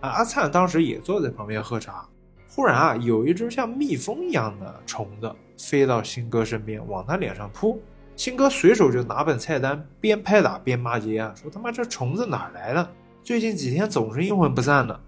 [0.00, 2.06] 啊，阿灿当时也坐在旁边喝茶。
[2.54, 7.80] 忽然啊，有一只像蜜蜂一样的虫子飞到新哥身边，往他脸上扑。
[8.14, 12.90] 新哥随手就拿本菜单，边拍打边骂街啊，说他妈这虫子哪来的？
[13.22, 15.00] 最近几天总是阴魂不散的。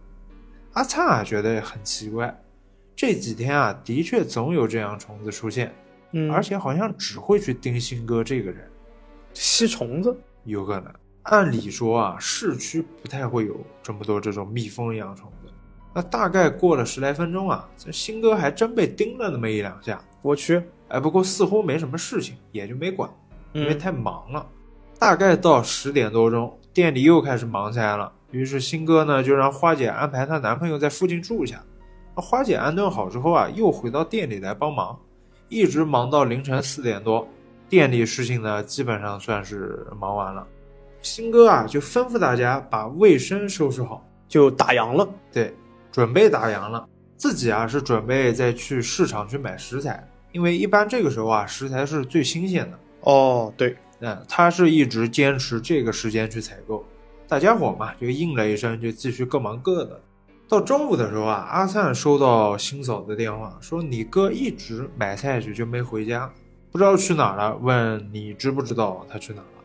[0.72, 2.36] 阿灿啊觉得很奇怪，
[2.96, 5.72] 这几天啊的确总有这样虫子出现。
[6.12, 8.68] 嗯，而且好像只会去盯新哥这个人，
[9.32, 10.92] 吸虫子，有可能。
[11.24, 15.50] 按理说啊，市区不太会有这么多这种蜜蜂一样虫子。
[15.92, 20.02] 那大概过了十来分钟啊，这新哥还真被叮了那么一两下。
[20.22, 20.62] 我去，
[20.94, 23.10] 哎，不过似乎没什么事情，也就没管，
[23.52, 24.46] 因为嗯太忙了。
[24.96, 28.12] 大概到十点多钟，店里又开始忙起来了。
[28.30, 31.60] 于是新哥呢就让花姐安排她男朋友在附近住下。
[32.14, 34.96] 那花姐安顿好之后啊，又回到店里来帮忙，
[35.48, 37.26] 一直忙到凌晨四点多。
[37.68, 40.46] 店里事情呢基本上算是忙完了。
[41.02, 45.08] 新哥啊就吩咐大家把卫生收拾好，就打烊了。
[45.32, 45.52] 对，
[45.90, 46.88] 准备打烊了。
[47.16, 52.78] 自己啊是准备再去市场去买食材，因为一般这个时候啊食材是最新鲜的。
[53.02, 56.84] 哦，对，嗯，他是一直坚持这个时间去采购。
[57.28, 60.00] 大家伙嘛就应了一声，就继续各忙各的。
[60.48, 66.28] 到中午的时候啊，阿灿收到新嫂的电话，说你哥一直买菜去就没回家，
[66.72, 67.56] 不知道去哪儿了。
[67.62, 69.64] 问你知不知道他去哪儿了？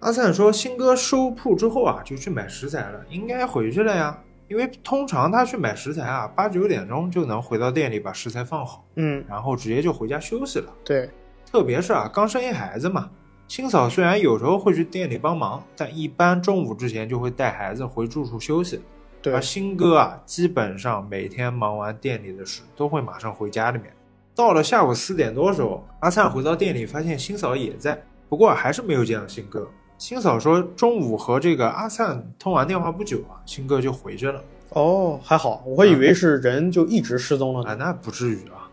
[0.00, 4.18] 阿灿说新哥收铺之后啊就去买食材了，应该回去了呀。
[4.48, 10.72] 因为通常他去买食材啊，八九点钟就能回到店里把食材放好，嗯，然后直接就回家休息了。
[10.84, 11.10] 对，
[11.50, 13.10] 特别是啊，刚生一孩子嘛，
[13.48, 18.80] 新嫂虽然有时候会去店里帮忙，但一般中午之前就会带孩子回住处休息。
[19.20, 23.92] 对而，新哥啊，基本上每天忙完店里的事，都会马上回家里面。
[24.36, 29.68] 到了下午四点多的时候，阿灿回到店里，发现新嫂也在，不过还是没有见到新哥。
[29.98, 34.42] 新嫂说，中午和这个阿灿通完电话不久啊，新哥就回去了。
[34.70, 37.70] 哦，还好，我还以为是人就一直失踪了呢。
[37.70, 38.68] 啊，那不至于啊。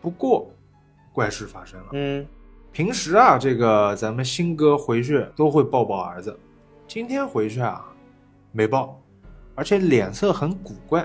[0.00, 0.48] 不过，
[1.12, 1.86] 怪事发生了。
[1.92, 2.24] 嗯，
[2.70, 6.38] 平时啊，这个咱们新哥回去都会抱抱儿子，
[6.86, 7.84] 今天回去啊，
[8.52, 8.96] 没抱，
[9.56, 11.04] 而且脸色很古怪，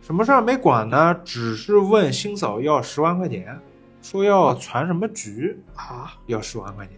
[0.00, 3.56] 什么事儿没管呢，只是问新嫂要十万块钱，
[4.02, 6.96] 说要传什么局，啊，要十万块钱。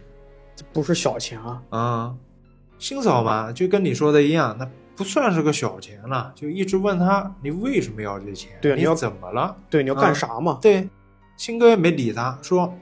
[0.57, 1.63] 这不是小钱啊。
[1.71, 2.17] 嗯，
[2.79, 8.51] 新嫂嘛，就跟你说的一样，那不算是个小钱了，就一直问他你为什么要这钱？
[8.57, 9.55] 你对你要怎么了？
[9.69, 10.57] 对，你要啊干啥嘛？
[10.59, 10.89] 对，
[11.37, 12.73] 新哥也没理他，说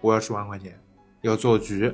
[0.00, 0.78] 我要十万块钱，
[1.22, 1.92] 要做局。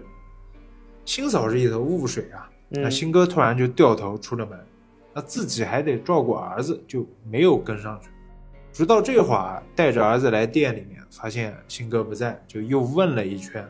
[1.06, 4.60] 新嫂是一头雾水啊，那嗯，新哥突然就掉头出了门，
[5.14, 8.10] 那自己还得照顾儿子，就没有跟上去。
[8.72, 13.66] 直到这会儿，带着儿子来店里面，发现新哥不在，就又问了一圈，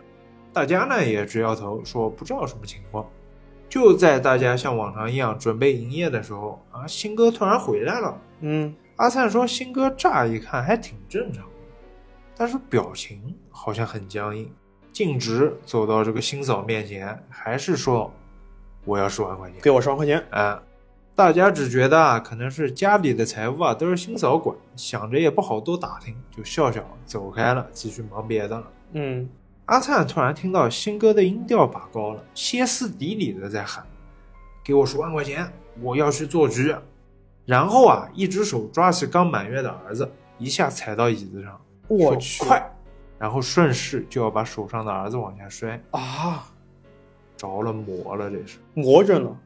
[0.52, 3.06] 大家呢也直摇头，说不知道什么情况。
[3.68, 8.20] 就在大家像往常一样准备营业的时候，啊，新哥突然回来了。
[8.40, 11.44] 嗯，阿灿说：“新哥乍一看还挺正常，
[12.36, 14.50] 但是表情好像很僵硬，
[14.92, 18.12] 径直走到这个新嫂面前，还是说
[18.84, 19.60] 我要十万块钱。
[19.60, 20.20] 给我十万块钱。
[20.30, 20.60] 啊，
[21.14, 28.66] 大家只觉得啊，可能是家里的财务啊都是新嫂管，想着也不好多打听，就笑笑走开了，继续忙别的了。
[28.94, 29.28] 嗯，
[29.70, 33.86] 阿灿突然听到新哥的音调拔高了，歇斯底里的在喊
[34.64, 35.48] ：“给我十万块钱，
[35.80, 36.74] 我要去做局。”
[37.46, 42.68] 然后啊，一只手抓起刚满月的儿子，一下踩到椅子上，我去，快！
[43.16, 46.48] 然后顺势就要把手上的儿子往下摔，啊，
[47.36, 48.58] 着了魔了，这是。
[48.74, 49.36] 魔怔了。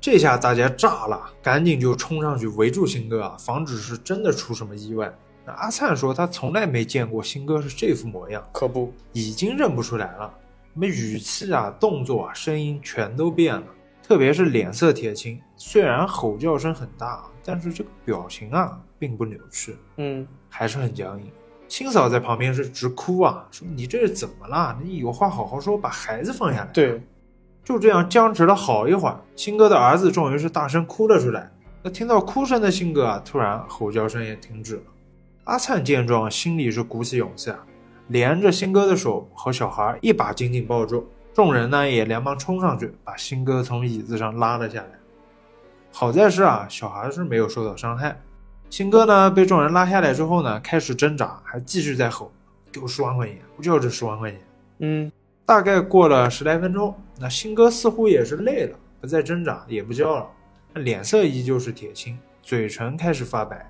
[0.00, 5.14] 这下大家炸了，赶紧就冲上去围住新哥啊，防止是真的出什么意外。
[5.44, 10.32] 那阿灿说他从来没见过新哥是这副模样，可不，已经认不出来了，
[10.72, 13.66] 什么语气啊、动作啊、声音全都变了，
[14.02, 15.40] 特别是脸色铁青。
[15.56, 21.26] 虽然吼叫声很大，但是这个表情啊并不扭曲，嗯，还是很僵硬。
[21.66, 24.78] 青嫂在旁边是直哭啊，说你这是怎么了？
[24.82, 26.66] 你有话好好说，把孩子放下来。
[26.66, 27.02] 对，
[27.64, 31.50] 就这样僵持了好一会儿，新哥的儿子终于是大声哭了出来。
[31.82, 34.82] 那听到哭声的新哥啊，突然吼叫声也停止了。
[35.44, 37.58] 阿灿见状，心里是鼓起勇气啊，
[38.08, 41.08] 连着新哥的手和小孩一把紧紧抱住。
[41.34, 44.90] 众人呢也连忙冲上去，把新哥从椅子上拉了下来。
[45.90, 48.16] 好在是啊，小孩是没有受到伤害。
[48.70, 52.30] 新哥呢被众人拉下来之后呢，开始挣扎，还继续在吼
[52.70, 54.40] ：“给我十万块钱，我就要这十万块钱。”
[54.78, 55.10] 嗯，
[55.44, 60.26] 大概过了十来分钟，那新哥似乎也是累了，不再挣扎，也不叫了，
[60.74, 63.68] 脸色依旧是铁青，嘴唇开始发白。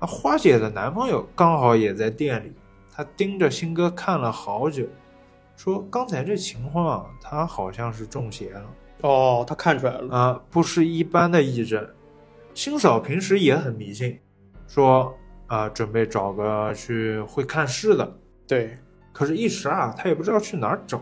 [0.00, 2.52] 那花姐的男朋友刚好也在店里，
[2.94, 4.84] 他盯着新哥看了好久，
[5.56, 8.64] 说刚才这情况，他好像是中邪了
[9.02, 10.14] 哦，他看出来了。
[10.14, 11.86] 啊、不是一般的癔症。
[12.54, 14.18] 新嫂平时也很迷信，
[14.66, 15.14] 说
[15.46, 18.78] 啊、准备找个去会看事的，对，
[19.12, 21.00] 可是，一时啊，她也不知道去哪儿找。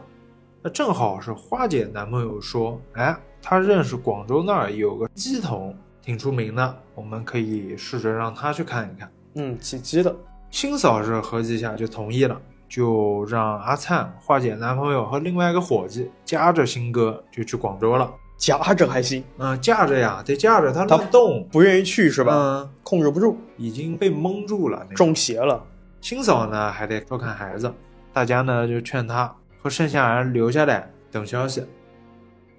[0.63, 9.11] 那正好是花姐男朋友说，哎，他认识广州那儿有个鸡童，挺出名的，我们可以试着让他去看一看。
[9.35, 10.15] 嗯，起鸡的。
[10.51, 12.39] 新嫂是合计下就同意了，
[12.69, 18.13] 就让阿灿、华姐男朋友和另外一个伙计夹着新哥就去广州了。
[18.37, 22.35] 夹着还行，嗯，架着呀，得架着他他乱动，不愿意去是吧？
[22.35, 24.79] 嗯，控制不住，已经被蒙住了。
[24.83, 25.65] 那个中邪了。
[26.01, 27.73] 新嫂呢还得照看孩子，
[28.13, 31.65] 大家呢就劝他和剩下人留下来等消息。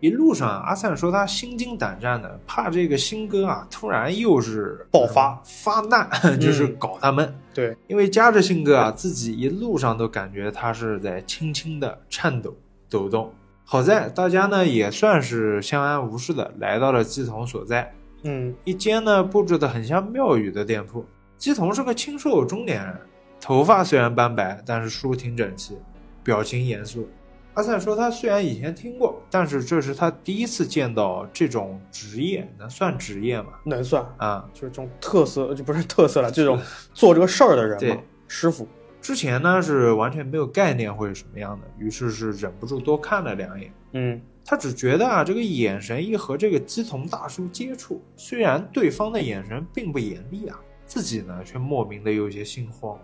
[0.03, 7.33] 一路上，阿灿说他心惊胆战的，怕这个新哥啊突然又是爆发发难， 就是搞他们。
[7.53, 12.53] 对，因为夹着新哥啊，自己一路上都感觉他是在轻轻的颤抖
[12.89, 13.31] 抖动。
[13.63, 17.89] 好在大家呢也算是相安无事的来到了鸡童所在，
[18.23, 21.05] 嗯，一间呢布置的很像庙宇的店铺。
[21.37, 22.99] 鸡童是个清瘦中年人，
[23.39, 25.77] 头发虽然斑白，但是梳挺整齐，
[26.25, 27.07] 表情严肃。
[27.55, 33.53] 阿灿说他虽然以前听过，但是这是他第一次见到这种职业，能算职业吗？
[33.63, 36.59] 能算，啊，就是这种特色，就不是特色了，这种
[36.93, 38.67] 做这个事儿的人嘛对，师傅。
[38.99, 43.71] 之前呢是完全没有概念会是什么样的，于是是忍不住多看了两眼。
[43.91, 52.97] 嗯，他只觉得啊，这个眼神一和这个鸡童大叔接触，虽然对方的眼神并不严厉啊，自己呢却莫名的有些心慌，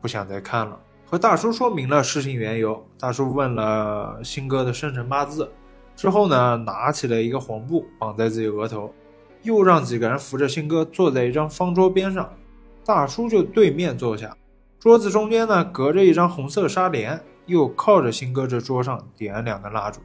[0.00, 0.78] 不想再看了。
[1.10, 5.50] 和大叔说明了事情缘由，大叔问了新哥的生辰八字，
[5.96, 8.94] 之后呢，拿起了一个黄布绑在自己额头，
[9.42, 12.32] 又让几个人扶着新哥坐在一张方桌边上，
[12.84, 14.36] 大叔就对面坐下，
[14.78, 20.00] 桌子中间呢隔着一张红色纱帘，又靠着新哥这桌上点了两根蜡烛。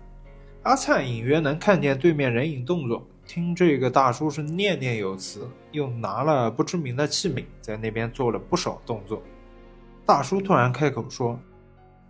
[0.63, 9.21] 阿灿隐约能看见对面人影动作，听这个大叔是念念有词，又拿了不知名的器皿在那边做了不少动作。
[10.05, 11.39] 大叔突然开口说：“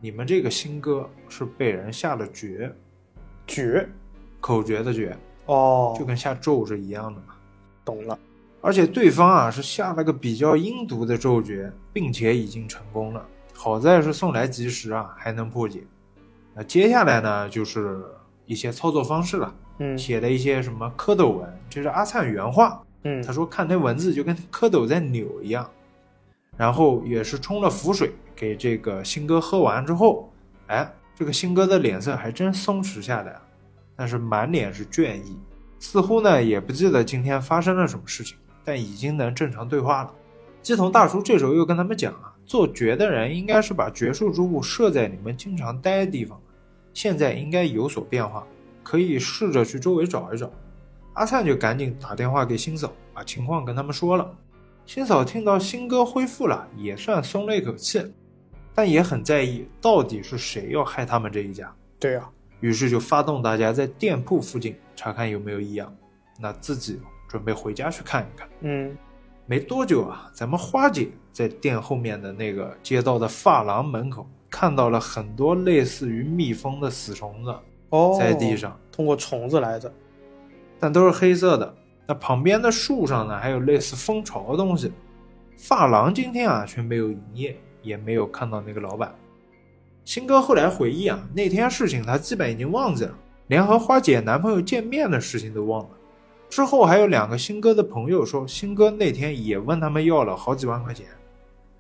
[0.02, 2.70] 你们这个新歌是被人下了绝，
[3.48, 3.88] 绝
[4.42, 7.36] 口诀的诀，哦，就跟下咒是一样的嘛。
[7.86, 8.20] 懂了。
[8.62, 13.26] 而且对方啊是下了个比较阴毒的咒诀，并且已经成功了。
[13.54, 15.84] 好在是送来及时啊，还能破解。
[16.54, 18.04] 那接下来呢，就是
[18.46, 19.56] 一些操作方式了。
[19.78, 22.82] 嗯写的一些什么蝌蚪文，这是阿灿原话。
[23.04, 25.70] 嗯，他说看那文字就跟蝌蚪在扭一样。
[26.58, 30.32] 然后也是冲了符水给这个新哥喝完之后，
[30.68, 33.36] 哎，这个新哥的脸色还真松弛下来，
[33.96, 35.38] 但是满脸是倦意，
[35.80, 40.14] 似乎呢也不记得今天发生了什么事情，但已经能正常对话了。
[40.62, 46.40] 鸡童大叔这时候又跟他们讲啊，做绝的人应该是把绝术之物设在你们经常待的地方，
[46.94, 48.48] 现在应该有所变化，
[48.82, 50.50] 可以试着去周围找一找。
[51.14, 54.36] 阿灿就赶紧打电话给新嫂，把情况跟他们说了。
[54.86, 58.06] 新嫂听到新哥恢复了，也算松了一口气，
[58.74, 65.94] 但也很在意到底是谁要害他们这一家，对呀、于是就发动大家在店铺附近查看有没有异样。
[66.40, 68.48] 那自己准备回家去看一看。
[68.62, 68.96] 嗯，
[69.48, 77.56] 没多久啊，咱们花姐在店后面的那个街道的发廊门口看到了很多类似于蜜蜂的死虫子
[77.90, 79.92] 哦，在地上，通过虫子来的。
[80.80, 81.76] 但都是黑色的。
[82.08, 84.92] 那旁边的树上呢，还有类似蜂巢的东西。
[85.58, 89.14] 发廊今天啊却没有营业，也没有看到那个老板。
[90.04, 95.90] 新哥后来回忆啊，那天事情他基本已经忘记了，连和花姐男朋友见面的事情都忘了。
[96.48, 101.08] 之后还有两个新哥的朋友说，新哥那天也问他们要了好几万块钱，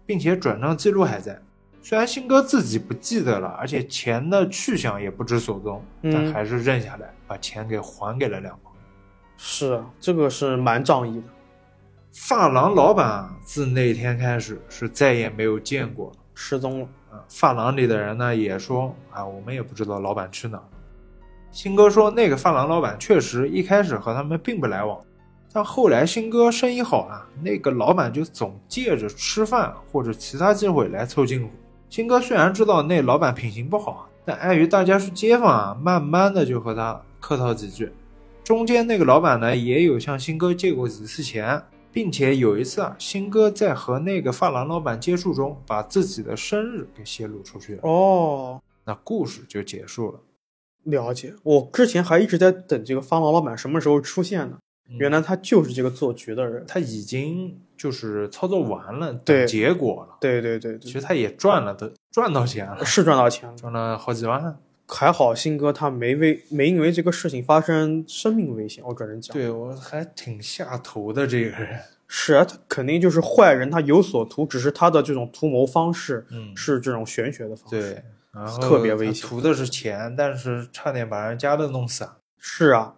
[0.05, 1.39] 并且转账记录还在。
[1.83, 8.74] 虽然新哥自己不记得了，而且钱的去向也不知所踪，但嗯还是认下来，把钱给还给了两朋友。
[9.37, 11.27] 是啊，这个是蛮仗义的。
[12.13, 16.17] 发廊老板啊，自那天开始是再也没有见过了。
[16.33, 16.87] 失踪了。
[17.11, 20.69] 啊，发廊里的人呢也说啊，我们也不知道老板去哪儿了。
[21.51, 24.99] 新哥说，那个发廊老板确实一开始和他们并不来往，
[25.53, 31.49] 但后来新哥生意好啊，那个老板就总借着吃饭或者其他机会来凑近乎。
[31.89, 37.91] 新哥虽然知道那老板品行不好，但碍于大家是街坊啊，慢慢的就和他客套几句。
[38.45, 41.59] 中间那个老板呢，也有向新哥借过几次钱，
[41.91, 47.81] 并且有一次啊，新哥在和那个发廊老板接触中，把自己的生日给泄露出去了。
[47.81, 50.19] 哦，那故事就结束了。
[50.83, 51.33] 了解。
[51.41, 54.59] 我之前还一直在等这个发廊老板什么时候出现呢。
[54.99, 56.63] 原来他就是这个做局的人。
[56.67, 60.17] 他已经就是操作完了，对结果了。
[60.21, 63.57] 对对对对，其实他也赚了的，赚到钱了，是赚到钱了。
[63.57, 64.59] 赚了好几万。
[64.87, 68.83] 还好新哥他没为没因为这个事情发生生命危险。
[68.85, 71.79] 我只能讲，对我还挺下头的这个人。
[72.07, 77.79] 是啊，他肯定就是坏人，他有所图，只是他的这种图谋方式嗯，是这种玄学的方式。
[77.81, 82.07] 对，然后特别危险图的是钱，但是差点把人家都弄死。
[82.37, 82.95] 是啊，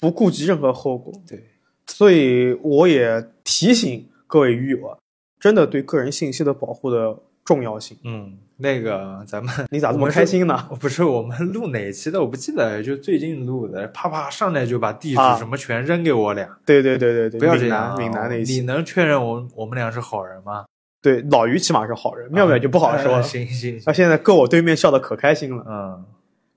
[0.00, 1.12] 不顾及任何后果。
[1.28, 1.44] 对，
[1.86, 4.98] 所以我也提醒各位鱼友啊，
[5.38, 7.98] 真的对个人信息的保护的重要性。
[8.02, 10.68] 嗯，那个咱们 你咋这么开心呢？
[10.80, 17.88] 不是我们录哪一期的，我不记得，就最近录的，啪啪上来就把地址啊什么全扔给我俩，对对对对对，不要这闽样啊。
[17.90, 20.64] 南闽南那期你，能确认我我们俩是好人吗？
[21.00, 23.22] 对老于起码是好人，妙妙就不好说啊了。
[23.22, 26.04] 行行他行，现在搁我对面笑的可开心了，嗯，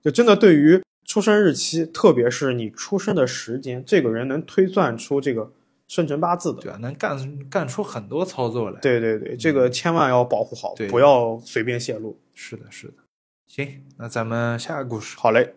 [0.04, 5.52] 就真的对于出生日期，特别是你出生的时间，这个人能推算出这个
[5.92, 6.62] 生辰八字的。
[6.62, 12.18] 对啊，能干干出很多操作来。，对对对，这个千万要保护好，对不要随便泄露。
[12.34, 12.94] 是的，是的。
[13.50, 15.18] 行，那咱们下个故事。
[15.20, 15.54] 好嘞。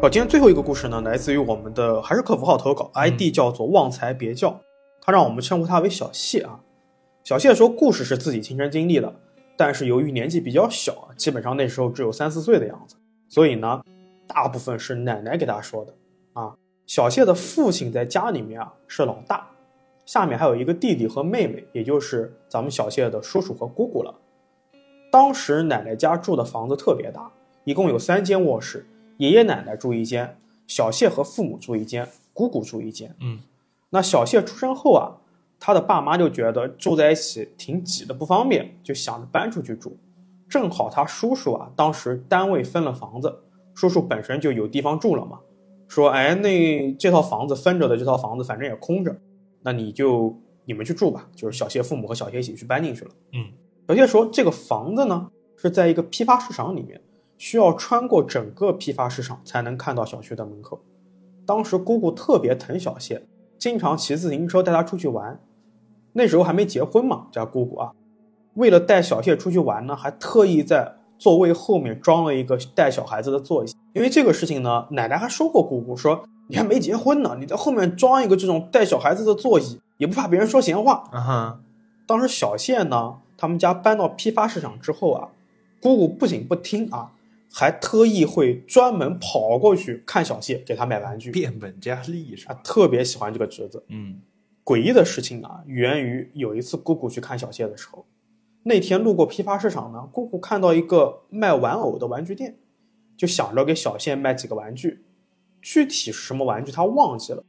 [0.00, 4.58] 好，今天最后一个故事呢，来自于我们的还是客服号投稿，ID 叫做旺财别叫，
[5.02, 6.58] 他让我们称呼他为小谢啊。
[7.24, 9.14] 小谢说，故事是自己亲身经历的，
[9.58, 12.96] 但是由于年纪比较小啊，基本上那时候只有三四岁的样子，
[13.28, 13.82] 所以呢，
[14.26, 15.94] 大部分是奶奶给他说的
[16.32, 16.54] 啊。
[16.86, 19.48] 小谢的父亲在家里面啊是老大，
[20.04, 24.14] 下面还有一个弟弟和妹妹，也就是咱们小谢的叔叔和姑姑了。
[25.10, 27.32] 当时奶奶家住的房子特别大，
[27.64, 28.86] 一共有三间卧室，
[29.18, 33.14] 爷爷奶奶住一间，小谢和父母住一间，姑姑住一间。
[33.20, 33.38] 嗯，
[33.90, 35.22] 那小谢出生后啊，
[35.58, 39.96] 他的爸妈就觉得住在一起挺挤的不方便，就想着搬出去住。
[40.48, 43.40] 正好他叔叔啊，当时单位分了房子，
[43.74, 45.40] 叔叔本身就有地方住了嘛，
[45.94, 49.16] 说哎，那这套房子分着的这套房子反正也空着，
[49.62, 53.12] 那你就你们去住吧，就是小谢父母和小谢一起去搬进去了。
[53.32, 53.52] 嗯，
[53.86, 57.00] 小谢说这个房子呢是在一个批发市场里面，
[57.38, 60.80] 需要穿过整个批发市场才能看到小区的门口。
[61.46, 63.22] 当时姑姑特别疼小谢，
[63.56, 65.40] 经常骑自行车带他出去玩。
[66.14, 67.92] 那时候还没结婚嘛，家姑姑啊，
[68.54, 73.68] 为了带小谢出去玩呢，还特意在座位后面装了一个带小孩子的座椅。
[73.92, 81.08] 因为这个事情呢，奶奶还说过姑姑说，你还没结婚呢，你在后面装一个这种带小孩子的座椅，也不怕别人说闲话。
[81.12, 81.60] 啊哈，
[82.06, 85.28] 当时小谢呢，他们家搬到批发市场之后啊，
[85.80, 87.12] 姑姑不仅不听啊，
[87.52, 92.54] 还特意会专门跑过去看小谢，给他买玩具变本加厉是吧？
[92.54, 93.84] 啊，特别喜欢这个侄子。
[93.88, 94.20] 嗯
[94.64, 98.04] 诡异的事情啊，源于有一次姑姑去看小谢的时候，
[98.64, 102.56] 那天路过批发市场呢，姑姑看到一个卖玩偶的玩具店，
[103.16, 105.04] 就想着给小谢买几个玩具，
[105.62, 107.44] 具体是什么玩具她忘记了，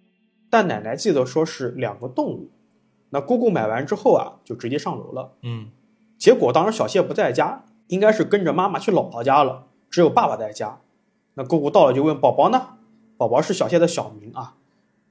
[0.50, 2.50] 但奶奶记得说是两个动物。
[3.10, 5.32] 那姑姑买完之后啊，就直接上楼了。
[5.42, 5.72] 嗯
[6.18, 10.80] 结果当时小谢不在家，应该是跟着妈妈去姥姥家了，只有爸爸在家。
[11.36, 12.78] 那姑姑到了就问宝宝呢，
[13.18, 14.56] 宝宝是小谢的小名啊，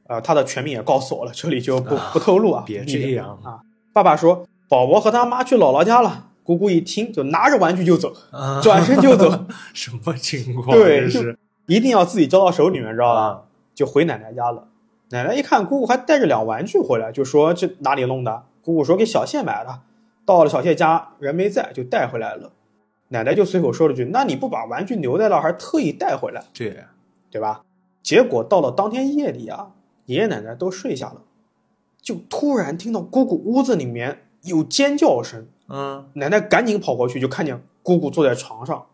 [0.07, 2.65] 呃，他的全名也告诉我了，这里就不不透露啊。
[2.67, 3.61] 别这样啊！
[3.93, 10.77] 爸爸说宝宝和他妈去姥姥家了，姑姑一听就拿着玩具就走，啊，转身就走， 什么情况？
[10.77, 13.21] 对这是一定要自己交到手里面，知道吧？
[13.21, 13.43] 啊，
[13.75, 14.69] 就回奶奶家了。
[15.11, 18.45] 奶奶一看姑姑还带着两玩具回来，就说这哪里弄的？
[18.63, 19.81] 姑姑说给小谢买的。
[20.27, 22.51] 到了小谢家，人没在，就带回来了。
[23.09, 26.75] 奶奶就随口说了句：“那你不把玩具留在那儿，还特意带回来，这
[27.31, 27.61] 对吧？”
[28.03, 29.73] 结果到了当天夜里啊，
[30.07, 31.21] 爷爷奶奶都睡下了，
[32.01, 35.47] 就突然听到姑姑屋子里面有尖叫声。
[35.69, 38.87] 嗯奶奶赶紧跑过去，就看见姑姑坐在床上。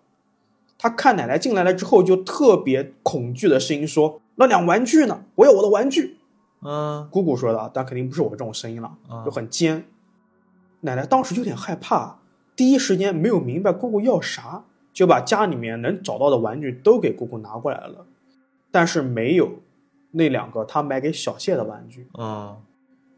[0.79, 5.25] 她看奶奶进来了之后，就特别恐惧的声音说：“那两玩具呢？
[5.35, 6.17] 我要我的玩具。
[6.63, 9.85] 嗯”姑姑说的，但肯定不是我这种声音了，嗯就很尖。
[10.83, 12.19] 奶奶当时有点害怕，
[12.55, 18.07] 第一时间没有明白姑姑要啥，就把家里面能找到的玩具都给姑姑拿过来了，
[18.71, 19.61] 但是没有
[20.13, 22.09] 那两个她买给小谢的玩具。
[22.17, 22.57] 嗯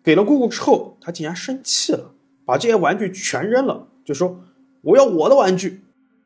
[0.03, 2.12] 给了姑姑之后，她竟然生气了，
[2.45, 4.41] 把这些玩具全扔了，就说
[4.83, 5.83] 我要我的玩具，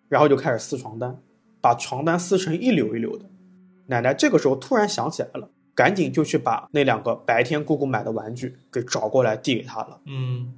[0.09, 1.21] 然后就开始撕床单，
[1.61, 3.27] 把床单撕成一绺一绺的。
[3.87, 10.01] 奶奶这个时候突然想起来了，赶紧就去把那两个白天姑姑买的玩具给找过来递给他了。
[10.07, 10.55] 嗯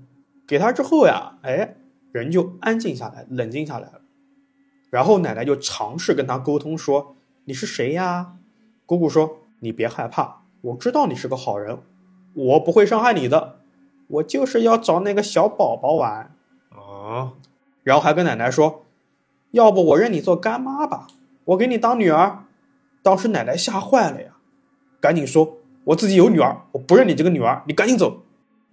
[0.47, 1.77] 给他之后呀，哎，
[2.11, 4.01] 人就安静下来，冷静下来了。
[4.91, 8.37] 然后奶奶就尝试跟他沟通说：“你是谁呀？”
[8.87, 11.81] 姑姑说：“你别害怕，我知道你是个好人，
[12.33, 13.58] 我不会伤害你的，
[14.09, 16.35] 我就是要找那个小宝宝玩。
[16.71, 17.33] 哦，”
[17.85, 18.85] 然后还跟奶奶说
[19.53, 21.07] ：“要不我认你做干妈吧，
[21.45, 22.45] 我给你当女儿。”
[23.03, 24.33] 当时奶奶吓坏了呀，
[25.01, 28.23] 赶紧说：“我自己有女儿，我不认你这个女儿，你赶紧走。”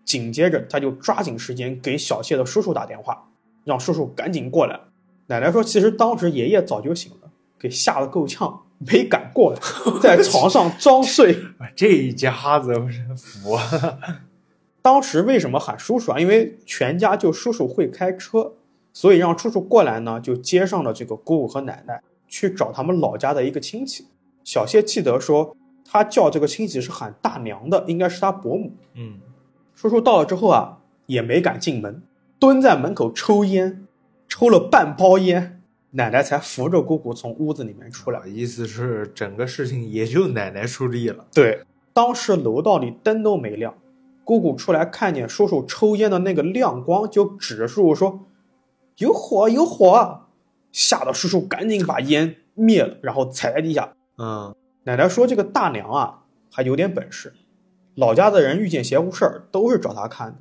[0.04, 3.30] 紧接着，他就抓紧时间给小谢的叔叔打电话，
[3.64, 4.80] 让叔叔赶紧过来。
[5.28, 9.60] 奶奶说，其实当时爷爷早就醒了，给吓得够呛，没敢过来，
[10.00, 11.40] 在床上装睡。
[11.76, 14.00] 这一家子我真服了！
[14.86, 16.20] 当时为什么喊叔叔啊？
[16.20, 18.54] 因为全家就叔叔会开车，
[18.94, 24.06] 所以让叔叔过来呢，就接上了这个姑姑和奶奶去找他们老家的一个亲戚。
[24.44, 28.74] 小谢记得说，他叫这个亲戚是喊大娘的，应该是他伯母。
[28.94, 29.18] 嗯
[29.74, 30.78] 叔叔到了之后啊，
[31.08, 32.04] 也没敢进门，
[32.38, 33.88] 蹲在门口抽烟，
[34.28, 38.28] 抽了半包烟，奶奶才扶着姑姑从屋子里面出来。
[38.28, 41.26] 意思是整个事情也就奶奶出力了。
[41.34, 43.74] 对，当时楼道里灯都没亮，
[44.26, 48.26] 姑姑出来看见叔叔抽烟的那个亮光，就指着叔叔说
[48.97, 50.23] ：“有火，有火！”
[50.73, 53.93] 吓得叔叔赶紧把烟灭了，然后踩在地下。
[54.17, 54.53] 嗯
[54.84, 57.34] 奶奶说：“这个大娘啊，还有点本事，
[57.95, 60.38] 老家的人遇见邪乎事儿都是找她看。”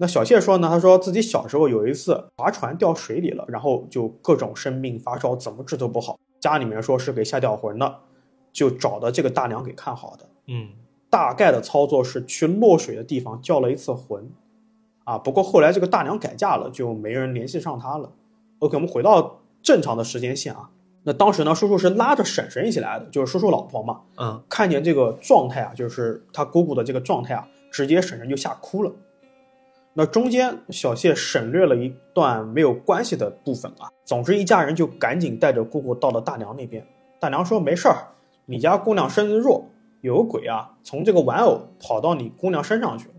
[0.00, 6.18] 那小谢说呢，他说自己小时候有一次划船掉水里了，然后就各种生病发烧，怎么治都不好。
[6.40, 8.02] 家里面说是给吓掉魂了，
[8.52, 10.28] 就找的这个大娘给看好的。
[10.46, 10.68] 嗯
[11.10, 14.30] 大概的操作是去落水的地方叫了一次魂，
[15.04, 18.12] 啊，不过后来这个大娘改嫁了，就没人联系上她了。
[18.58, 20.70] OK，我们回到正常的时间线啊。
[21.04, 24.00] 那当时呢，叔叔是拉着婶婶一起来的，就是叔叔老婆嘛。
[24.16, 28.92] 嗯看见这个状态啊，就是他姑姑的这个状态啊，直接婶婶就吓哭了。
[29.94, 33.90] 那中间小谢省略了一段没有关系的部分啊。
[34.04, 36.86] 总之，一家人就赶紧带着姑姑到了大娘那边。
[37.18, 37.96] 大娘说：“没事儿，
[38.46, 39.64] 你家姑娘身子弱，
[40.00, 43.14] 有个鬼啊，从这个玩偶跑到你姑娘身上去了，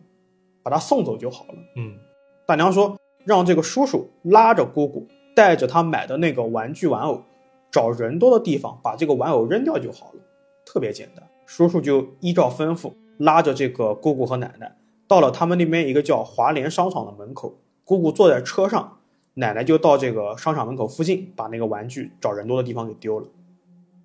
[0.64, 1.98] 把她送走就好了。”嗯
[2.46, 7.22] 大娘说：“让这个叔叔拉着姑姑，带着他买的那个玩具玩偶，
[7.70, 10.20] 找人多的地方把这个玩偶扔掉就好了，
[10.66, 14.76] 特别简单。”叔叔就依照吩咐，拉着这个姑姑和奶奶，
[15.08, 17.58] 到了他们那边一个叫华联商场的门口。
[17.84, 18.98] 姑姑坐在车上，
[19.36, 23.28] 奶奶就到这个商场门口附近，把那个玩具找人多的地方给丢了。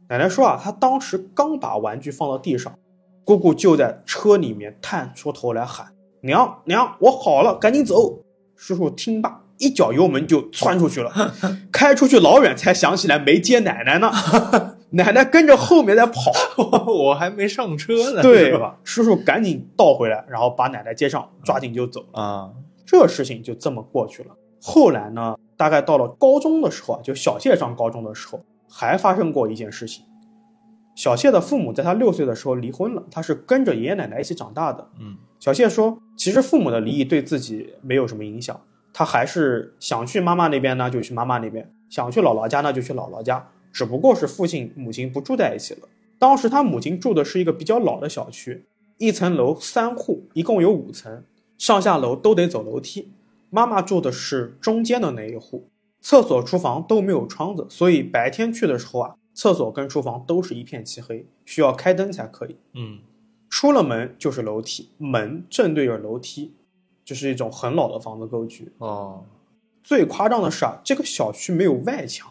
[0.08, 2.78] 奶奶说啊，她当时刚把玩具放到地上，
[3.24, 5.88] 姑姑就在车里面探出头来喊
[6.22, 8.20] ：“娘娘，我好了，赶紧走！”
[8.56, 11.12] 叔叔听罢，一脚油门就窜出去了，
[11.72, 14.10] 开出去老远才想起来没接奶奶呢。
[14.90, 16.30] 奶奶跟着后面在跑，
[16.86, 18.78] 我还没上车呢，对是吧？？
[18.84, 22.22] 叔叔赶紧倒回来，然后把奶奶接上，抓紧就走了。
[22.22, 22.50] 啊，
[22.86, 24.28] 这事情就这么过去了。
[24.62, 28.40] 后来呢，大概到了高中的时候啊，就小谢上高中的时候，
[28.76, 30.04] 还发生过一件事情。
[30.96, 34.90] 小谢的父母在他六岁的时候离婚了，他是跟着爷爷奶奶一起长大的。
[35.00, 38.58] 嗯小谢说，其实父母的离异对自己没有什么影响，
[38.92, 45.88] 他还是想去妈妈那边呢就去妈妈那边，想去姥姥家呢就去姥姥家，只不过是父亲母亲不住在一起了。
[46.18, 48.64] 当时他母亲住的是一个比较老的小区，
[48.98, 51.24] 一层楼三户，一共有五层，
[51.58, 53.12] 上下楼都得走楼梯。
[53.50, 55.68] 妈妈住的是中间的那一户，
[56.04, 62.58] 厕所、厨房都没有窗子，所以白天去的时候啊，厕所跟厨房都是一片漆黑，需要开灯才可以。
[62.74, 62.98] 嗯
[63.48, 66.52] 出了门就是楼梯，门正对着楼梯，
[67.06, 68.70] 这是一种很老的房子格局。
[68.76, 69.24] 哦，
[69.82, 72.30] 最夸张的是啊，这个小区没有外墙，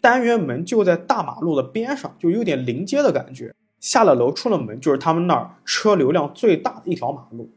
[0.00, 3.54] 单元门就在大马路的边上，就有点临街的感觉。
[3.78, 7.48] 下了楼出了门就是他们那儿车流量最大的一条马路，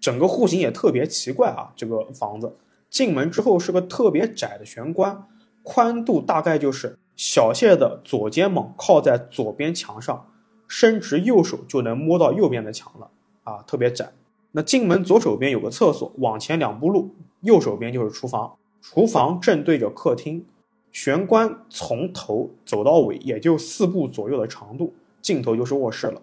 [0.00, 1.74] 整个户型也特别奇怪啊。
[1.76, 2.56] 这个房子
[2.94, 5.26] 进门之后是个特别窄的玄关，
[5.64, 10.28] 宽度大概就是小谢的左肩膀靠在左边墙上，
[10.68, 13.10] 伸直右手就能摸到右边的墙了
[13.42, 14.12] 啊，特别窄。
[14.52, 20.46] 那进门左手边有个厕所，往前两步路，右手边就是厨房，厨房正对着客厅，
[20.92, 26.22] 玄关从头走到尾也就四步左右的长度，尽头就是卧室了。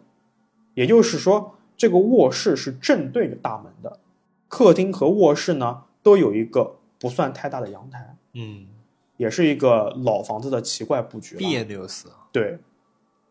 [0.75, 3.99] 也就是说，这个卧室是正对着大门的，
[4.47, 8.67] 客厅和卧室呢都有一个不算太大的阳台，嗯，
[9.17, 11.39] 也是一个老房子的奇怪布局了。
[11.39, 12.59] 别扭死，对，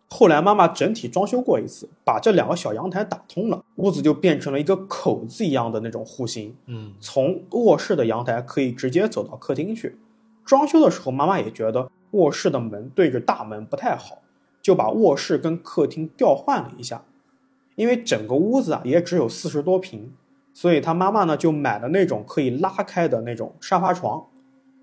[0.08, 6.56] 后来妈妈整体装修过一次，把这两个小阳台打通了，屋子就变成了一个口子一样的那种户型。
[6.66, 9.98] 嗯从卧室的阳台可以直接走到客厅去。
[10.44, 14.18] 装修的时候，妈妈也觉得卧室的门对着大门不太好，
[14.60, 17.04] 就把卧室跟客厅调换了一下。
[17.76, 20.12] 因为整个屋子啊也只有四十多平，
[20.52, 24.26] 所以他妈妈呢就买了那种可以拉开的那种沙发床。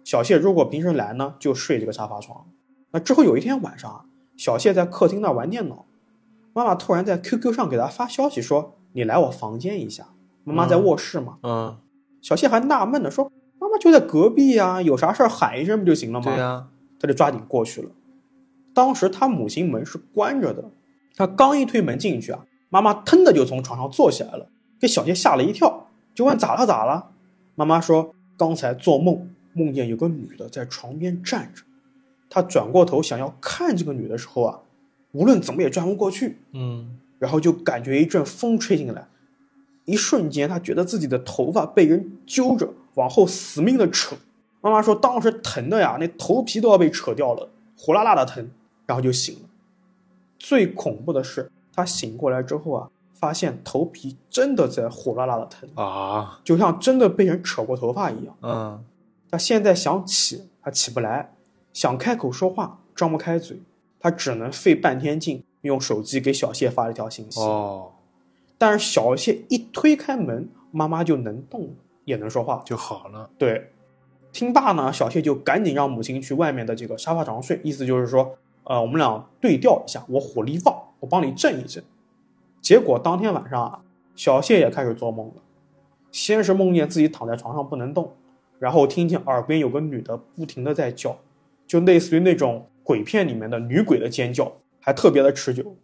[0.03, 2.47] 小谢如果平时来呢，就睡这个沙发床。
[2.91, 4.05] 那之后有一天晚上啊，
[4.37, 5.85] 小谢在客厅那儿玩电脑，
[6.53, 10.07] 妈妈突然在 QQ 上给他发消息说：“你来我房间一下。”
[10.45, 11.77] 妈妈在卧室嘛，嗯，
[12.21, 17.91] 小谢还纳闷呢，说：“妈妈就在隔壁呀、有啥事儿喊一声不就行了吗？”对呀，他就抓紧过去了。
[18.73, 20.71] 当时他母亲门是关着的，
[21.17, 24.47] 他刚一推门进去啊，妈妈腾的就从床上坐起来了，
[24.79, 27.11] 给小杰吓了一跳，就问咋了咋了？
[27.55, 31.63] 妈妈说刚才做梦，梦见有个女的在床边站着，
[32.29, 34.59] 他转过头想要看这个女的时候啊，
[35.11, 39.07] 无论怎么也转不过去，嗯然后就感觉一阵风吹进来，
[39.85, 44.15] 一瞬间他觉得自己的头发被人揪着往后死命的扯。
[44.61, 48.47] 妈妈说当时疼的呀，那头皮都要被扯掉了，火辣辣的疼，
[48.85, 49.41] 然后就醒了。
[50.37, 52.89] 最恐怖的是，他醒过来之后啊，
[53.19, 58.35] 发现头皮真的在火辣辣的疼，啊，就像真的被人扯过头发一样。
[58.41, 58.83] 嗯
[59.29, 61.33] 他现在想起，他起不来；
[61.73, 63.61] 想开口说话，张不开嘴。
[63.99, 67.41] 他只能费半天劲，用手机给小谢发了一条信息。
[67.41, 67.91] 哦，
[68.57, 71.73] 但是小谢一推开门，妈妈就能动了，
[72.05, 72.61] 也能说话。
[72.63, 73.71] 就好了，对，
[74.31, 81.83] 听罢呢，小谢就赶紧让母亲去外面的这个沙发床上睡，意思就是说，呃，我们俩对调一下，我火力旺，我帮你震一震。
[82.67, 83.79] 结果当天晚上啊，
[84.13, 85.35] 小谢也开始做梦了，
[86.11, 88.13] 先是梦见自己躺在床上不能动，
[88.59, 91.15] 然后听见耳边有个女的不停的在叫，
[91.65, 94.51] 就类似于那种鬼片里面的女鬼的尖叫，
[94.81, 95.77] 还特别的持久。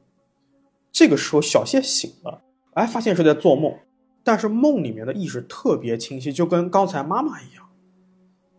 [0.92, 2.42] 这个时候，小谢醒了，
[2.74, 3.74] 哎，发现是在做梦，
[4.22, 7.64] 但是梦里面的意识特别清晰，就跟刚才妈妈一样。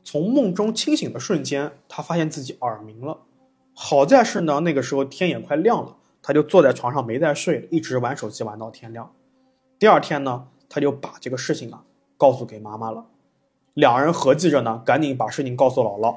[0.03, 3.19] 从梦中清醒的瞬间，他发现自己耳鸣了。
[3.75, 9.13] 好在是呢，那个时候天也快亮了，他就坐在床上没再睡，一直玩手机玩到天亮。
[9.79, 11.85] 第二天呢，他就把这个事情啊
[12.17, 13.05] 告诉给妈妈了。
[13.75, 16.17] 两人合计着呢，赶紧把事情告诉姥姥。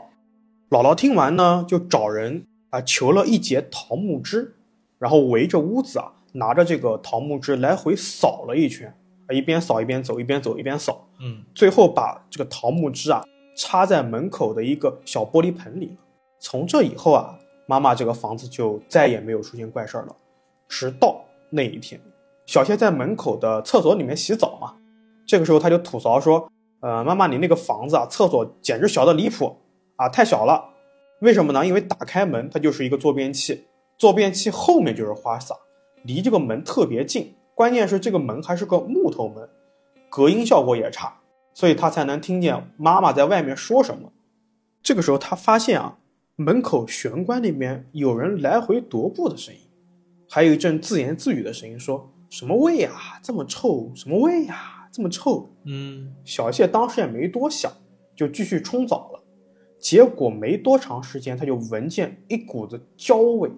[0.70, 4.56] 姥姥听完呢，就找人啊求了一截桃木枝，
[4.98, 8.96] 然后围着屋子啊，拿着这个桃木枝来回扫了一圈，
[9.28, 13.26] 啊一边扫一边走，一边走一边扫，嗯，最后把这个桃木枝啊
[13.58, 15.98] 插在门口的一个小玻璃盆里。
[16.40, 20.16] 从这以后啊，妈妈这个房子就再也没有出现怪事儿了。
[20.68, 22.02] 直到那一天，
[22.46, 24.74] 小谢在门口的厕所里面洗澡嘛，
[25.26, 26.50] 这个时候他就吐槽说
[26.82, 29.56] ：“呃，妈妈，你那个房子啊，厕所简直小的离谱
[29.98, 30.70] 啊，太小了。
[31.22, 31.66] 为什么呢？
[31.66, 33.66] 因为打开门它就是一个坐便器，
[33.98, 35.56] 坐便器后面就是花洒，
[36.04, 37.36] 离这个门特别近。
[37.56, 39.50] 关键是这个门还是个木头门，
[40.10, 41.22] 隔音效果也差，
[41.54, 44.12] 所以他才能听见妈妈在外面说什么。
[44.84, 45.98] 这个时候他发现啊，
[46.40, 49.60] 门口玄关那边有人来回踱步的声音，
[50.30, 55.50] 还有一阵自言自语的声音，说什么味呀，这么臭，什么味呀，这么臭。
[55.66, 57.72] 嗯，小谢当时也没多想，
[58.16, 59.24] 就继续冲澡了。
[59.80, 63.50] 结果没多长时间，他就闻见一股子焦味，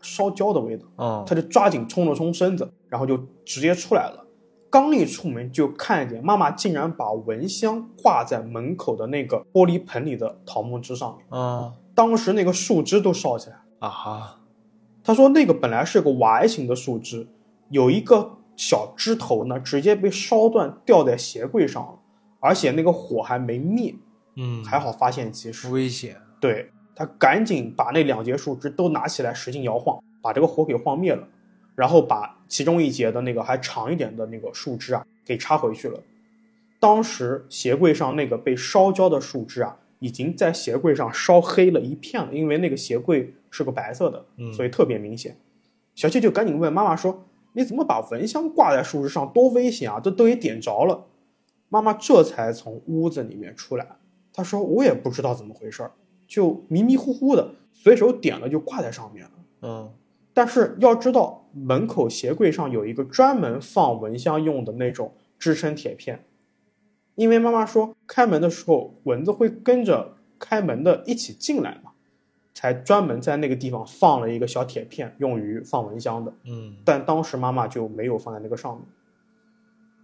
[0.00, 0.86] 烧焦的味道。
[0.96, 4.26] 嗯，他就抓紧冲了冲身子，然后就直接出来了。
[4.70, 13.56] 刚一出门，就看见妈妈竟然把蚊香挂在门口的那个玻璃盆里的桃木枝上面，啊当时那个树枝都烧起来。
[13.80, 14.40] 啊哈，
[15.02, 17.26] 他说那个本来是个 Y 型的树枝，
[17.70, 21.98] 有一个小枝头呢，直接被烧断，掉在鞋柜上了，
[22.38, 23.94] 而且那个火还没灭，
[24.36, 25.68] 嗯，还好发现及时。
[25.70, 31.26] 危险，对他赶紧把那两节树枝都拿起来，使劲摇晃，把这个火给晃灭了，
[31.74, 35.98] 然后把其中一节的那个还长一点的那个树枝啊给插回去了。
[36.78, 45.36] 当时鞋柜上那个被烧焦的树枝啊，已经在鞋柜上烧黑了一片了，因为那个鞋柜是个白色的，嗯所以特别明显。
[45.94, 47.24] 小七就赶紧问妈妈说
[47.54, 49.32] ：“你怎么把蚊香挂在树枝上？
[49.32, 50.00] 多危险啊！
[50.00, 51.06] 这都给点着了。”
[51.70, 53.86] 妈妈这才从屋子里面出来，
[54.32, 55.92] 她说：“我也不知道怎么回事儿，
[56.26, 59.30] 就迷迷糊糊的，随手点了就挂在上面了。
[59.62, 59.92] 嗯
[60.34, 66.24] 但是要知道，门口鞋柜上有一个专门放蚊香用的那种支撑铁片，
[67.14, 71.92] 因为妈妈说开门的时候蚊子会跟着开门的一起进来嘛，
[72.54, 76.32] 才专门在那个地方放了一个小铁片，用于放蚊香的。
[76.44, 78.84] 嗯，但当时妈妈就没有放在那个上面。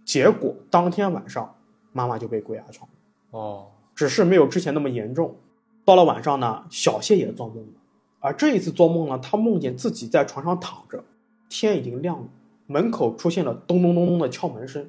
[0.05, 1.55] 结果当天晚上，
[1.91, 2.89] 妈妈就被鬼压床，
[3.31, 5.35] 哦，只是没有之前那么严重。
[5.85, 7.73] 到了晚上呢，小谢也做梦了，
[8.19, 11.03] 而这一次做梦呢，他梦见自己在床上躺着，
[11.49, 12.27] 天已经亮了，
[12.67, 14.87] 门口出现了咚咚咚咚的敲门声，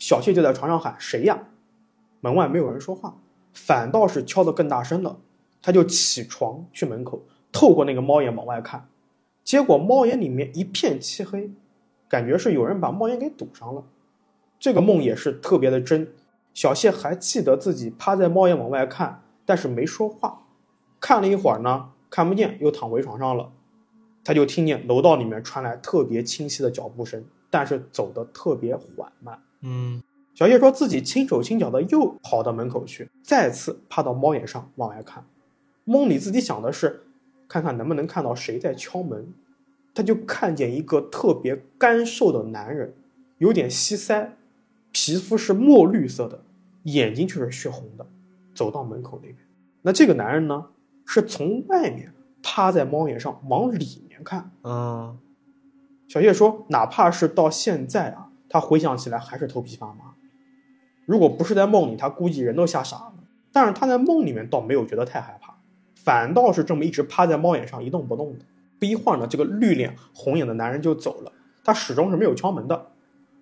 [0.00, 1.46] 小谢就在床上喊：“谁呀？”
[2.20, 3.18] 门外没有人说话，
[3.52, 5.20] 反倒是敲得更大声了。
[5.62, 7.22] 他就起床去门口，
[7.52, 8.88] 透过那个猫眼往外看，
[9.44, 11.50] 结果猫眼里面一片漆黑，
[12.08, 13.84] 感觉是有人把猫眼给堵上了。
[14.58, 16.12] 这个梦也是特别的真。
[16.54, 20.42] 小谢还记得自己趴在猫眼往外看，但是没说话。
[20.98, 23.52] 看了一会儿呢，看不见，又躺回床上了。
[24.24, 29.42] 他就听见楼道里面传来特别清晰的脚步声，但是走得特别缓慢。
[29.62, 30.02] 嗯
[30.34, 35.24] 小叶说自己轻手轻脚的又跑到门口去，再次趴到猫眼上往外看。
[35.84, 37.02] 梦里自己想的是，
[37.48, 39.32] 看看能不能看到谁在敲门。
[39.92, 42.94] 他就看见一个特别干瘦的男人，
[43.38, 44.28] 有点西腮，
[44.92, 46.42] 皮肤是墨绿色的，
[46.84, 48.06] 眼睛却是血红的，
[48.54, 49.36] 走到门口那边。
[49.82, 50.68] 那这个男人呢，
[51.04, 54.52] 是从外面趴在猫眼上往里面看。
[54.62, 55.18] 嗯，
[56.06, 60.12] 小叶说，哪怕是到现在啊，他回想起来还是头皮发麻。
[61.06, 63.14] 如果不是在梦里，他估计人都吓傻了。
[63.52, 65.54] 但是他在梦里面倒没有觉得太害怕，
[65.96, 68.44] 反倒是这么一直趴在猫眼上一动不动的。
[68.78, 71.32] 不一会儿呢，这个绿脸红眼的男人就走了，
[71.64, 72.92] 他始终是没有敲门的。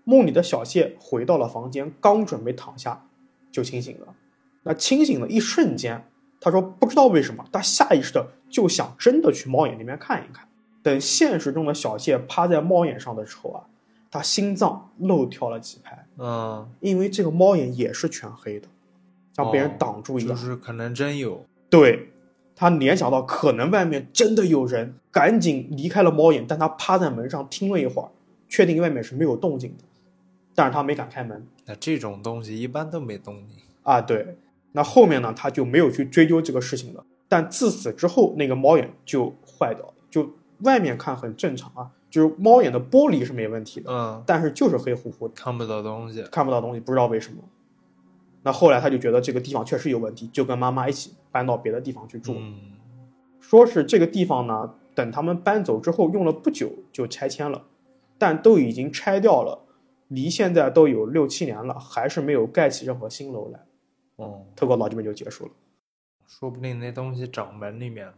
[0.04, 3.04] 梦里的小谢回到了房间，刚准备躺下，
[3.52, 4.14] 就清醒了。
[4.62, 6.06] 那清醒的一瞬间，
[6.40, 10.48] 他说不知道为什么，他下意识的就想真的去猫眼那边看一看。
[10.82, 13.64] 等现实中的小谢趴在猫眼上的时候啊，
[14.11, 18.68] 他心脏漏跳了几拍，嗯，因为这个猫眼也是全黑的，
[19.34, 20.34] 像被人挡住一样。
[20.34, 22.11] 就是可能真有，对
[22.56, 28.09] 他联想到可能外面真的有人，赶紧离开了猫眼，但他趴在门上听了一会儿，
[28.48, 29.84] 确定外面是没有动静的，
[30.54, 33.59] 但是他没敢开门那这种东西一般都没动静。
[33.82, 34.00] 啊。
[34.00, 34.36] 对，
[34.72, 37.04] 那后面呢，他就没有去追究这个事情了。
[37.28, 40.30] 但自此之后，那个猫眼就坏掉了，就
[40.61, 46.22] 外面看很正常啊，就是猫眼的玻璃是没问题的，嗯，但是就是黑乎乎的，看不到东西。
[46.30, 47.42] 看不到东西，不知道为什么。
[48.42, 52.34] 那后来他就觉得这个地方确实有问题，就跟妈妈一起搬到别的地方去住。
[52.36, 52.54] 嗯，
[53.40, 57.64] 说是这个地方呢，等他们搬走之后用了不久就拆迁了，
[58.16, 59.66] 但都已经拆掉了，
[60.06, 63.66] 离现在都有六七年了，还是没有盖起任何新楼来。
[64.16, 65.50] 哦，投稿到这边就结束了。
[66.26, 68.14] 说不定那东西长门里面了。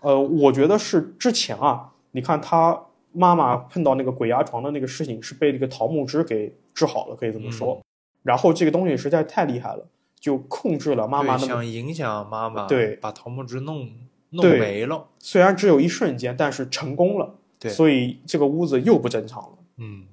[0.00, 7.80] 呃，我觉得是之前啊，你看他妈妈碰到那个鬼压床的那个事情，是被那个桃木枝给治好了，可以这么说。
[8.22, 9.86] 然后这个东西实在太厉害了，
[10.18, 11.46] 就控制了妈妈的。
[11.46, 13.88] 想影响妈妈，对把桃木枝弄
[14.30, 15.06] 弄没了。
[15.18, 17.36] 虽然只有一瞬间，但是成功了。
[17.58, 19.58] 对所以这个屋子又不正常了。
[19.76, 20.06] 嗯，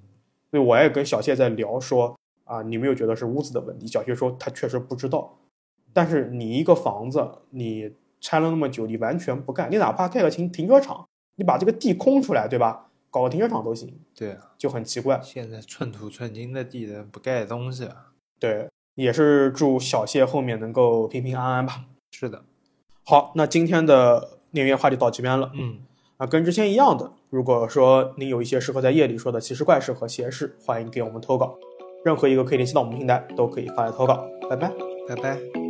[0.51, 3.87] 所以我也跟小谢在聊说啊，你没有觉得是屋子的问题？
[3.87, 5.37] 小谢说他确实不知道，
[5.91, 12.90] 但是你一个房子你拆了那么久，你完全不干，你哪怕盖个停停车场，你把这个地空出来，对吧？
[13.11, 15.19] 搞个停车场都行，对啊，就很奇怪。
[15.21, 18.07] 现在寸土寸金的地人不盖东西啊。
[18.39, 21.83] 对，也是祝小谢后面能够平平安安吧。
[22.11, 22.43] 是的，
[23.05, 25.51] 好，那今天的内约话题到这边了。
[25.53, 25.79] 嗯，
[26.17, 31.59] 啊，跟之前一样的，如果说您有一些适合在夜里说的奇事怪事和邪事，欢迎给我们投稿。
[32.03, 34.27] 任何一个可以联系到我们平台都可以发来投稿。
[34.49, 34.71] 拜拜。
[35.07, 35.60] 拜拜。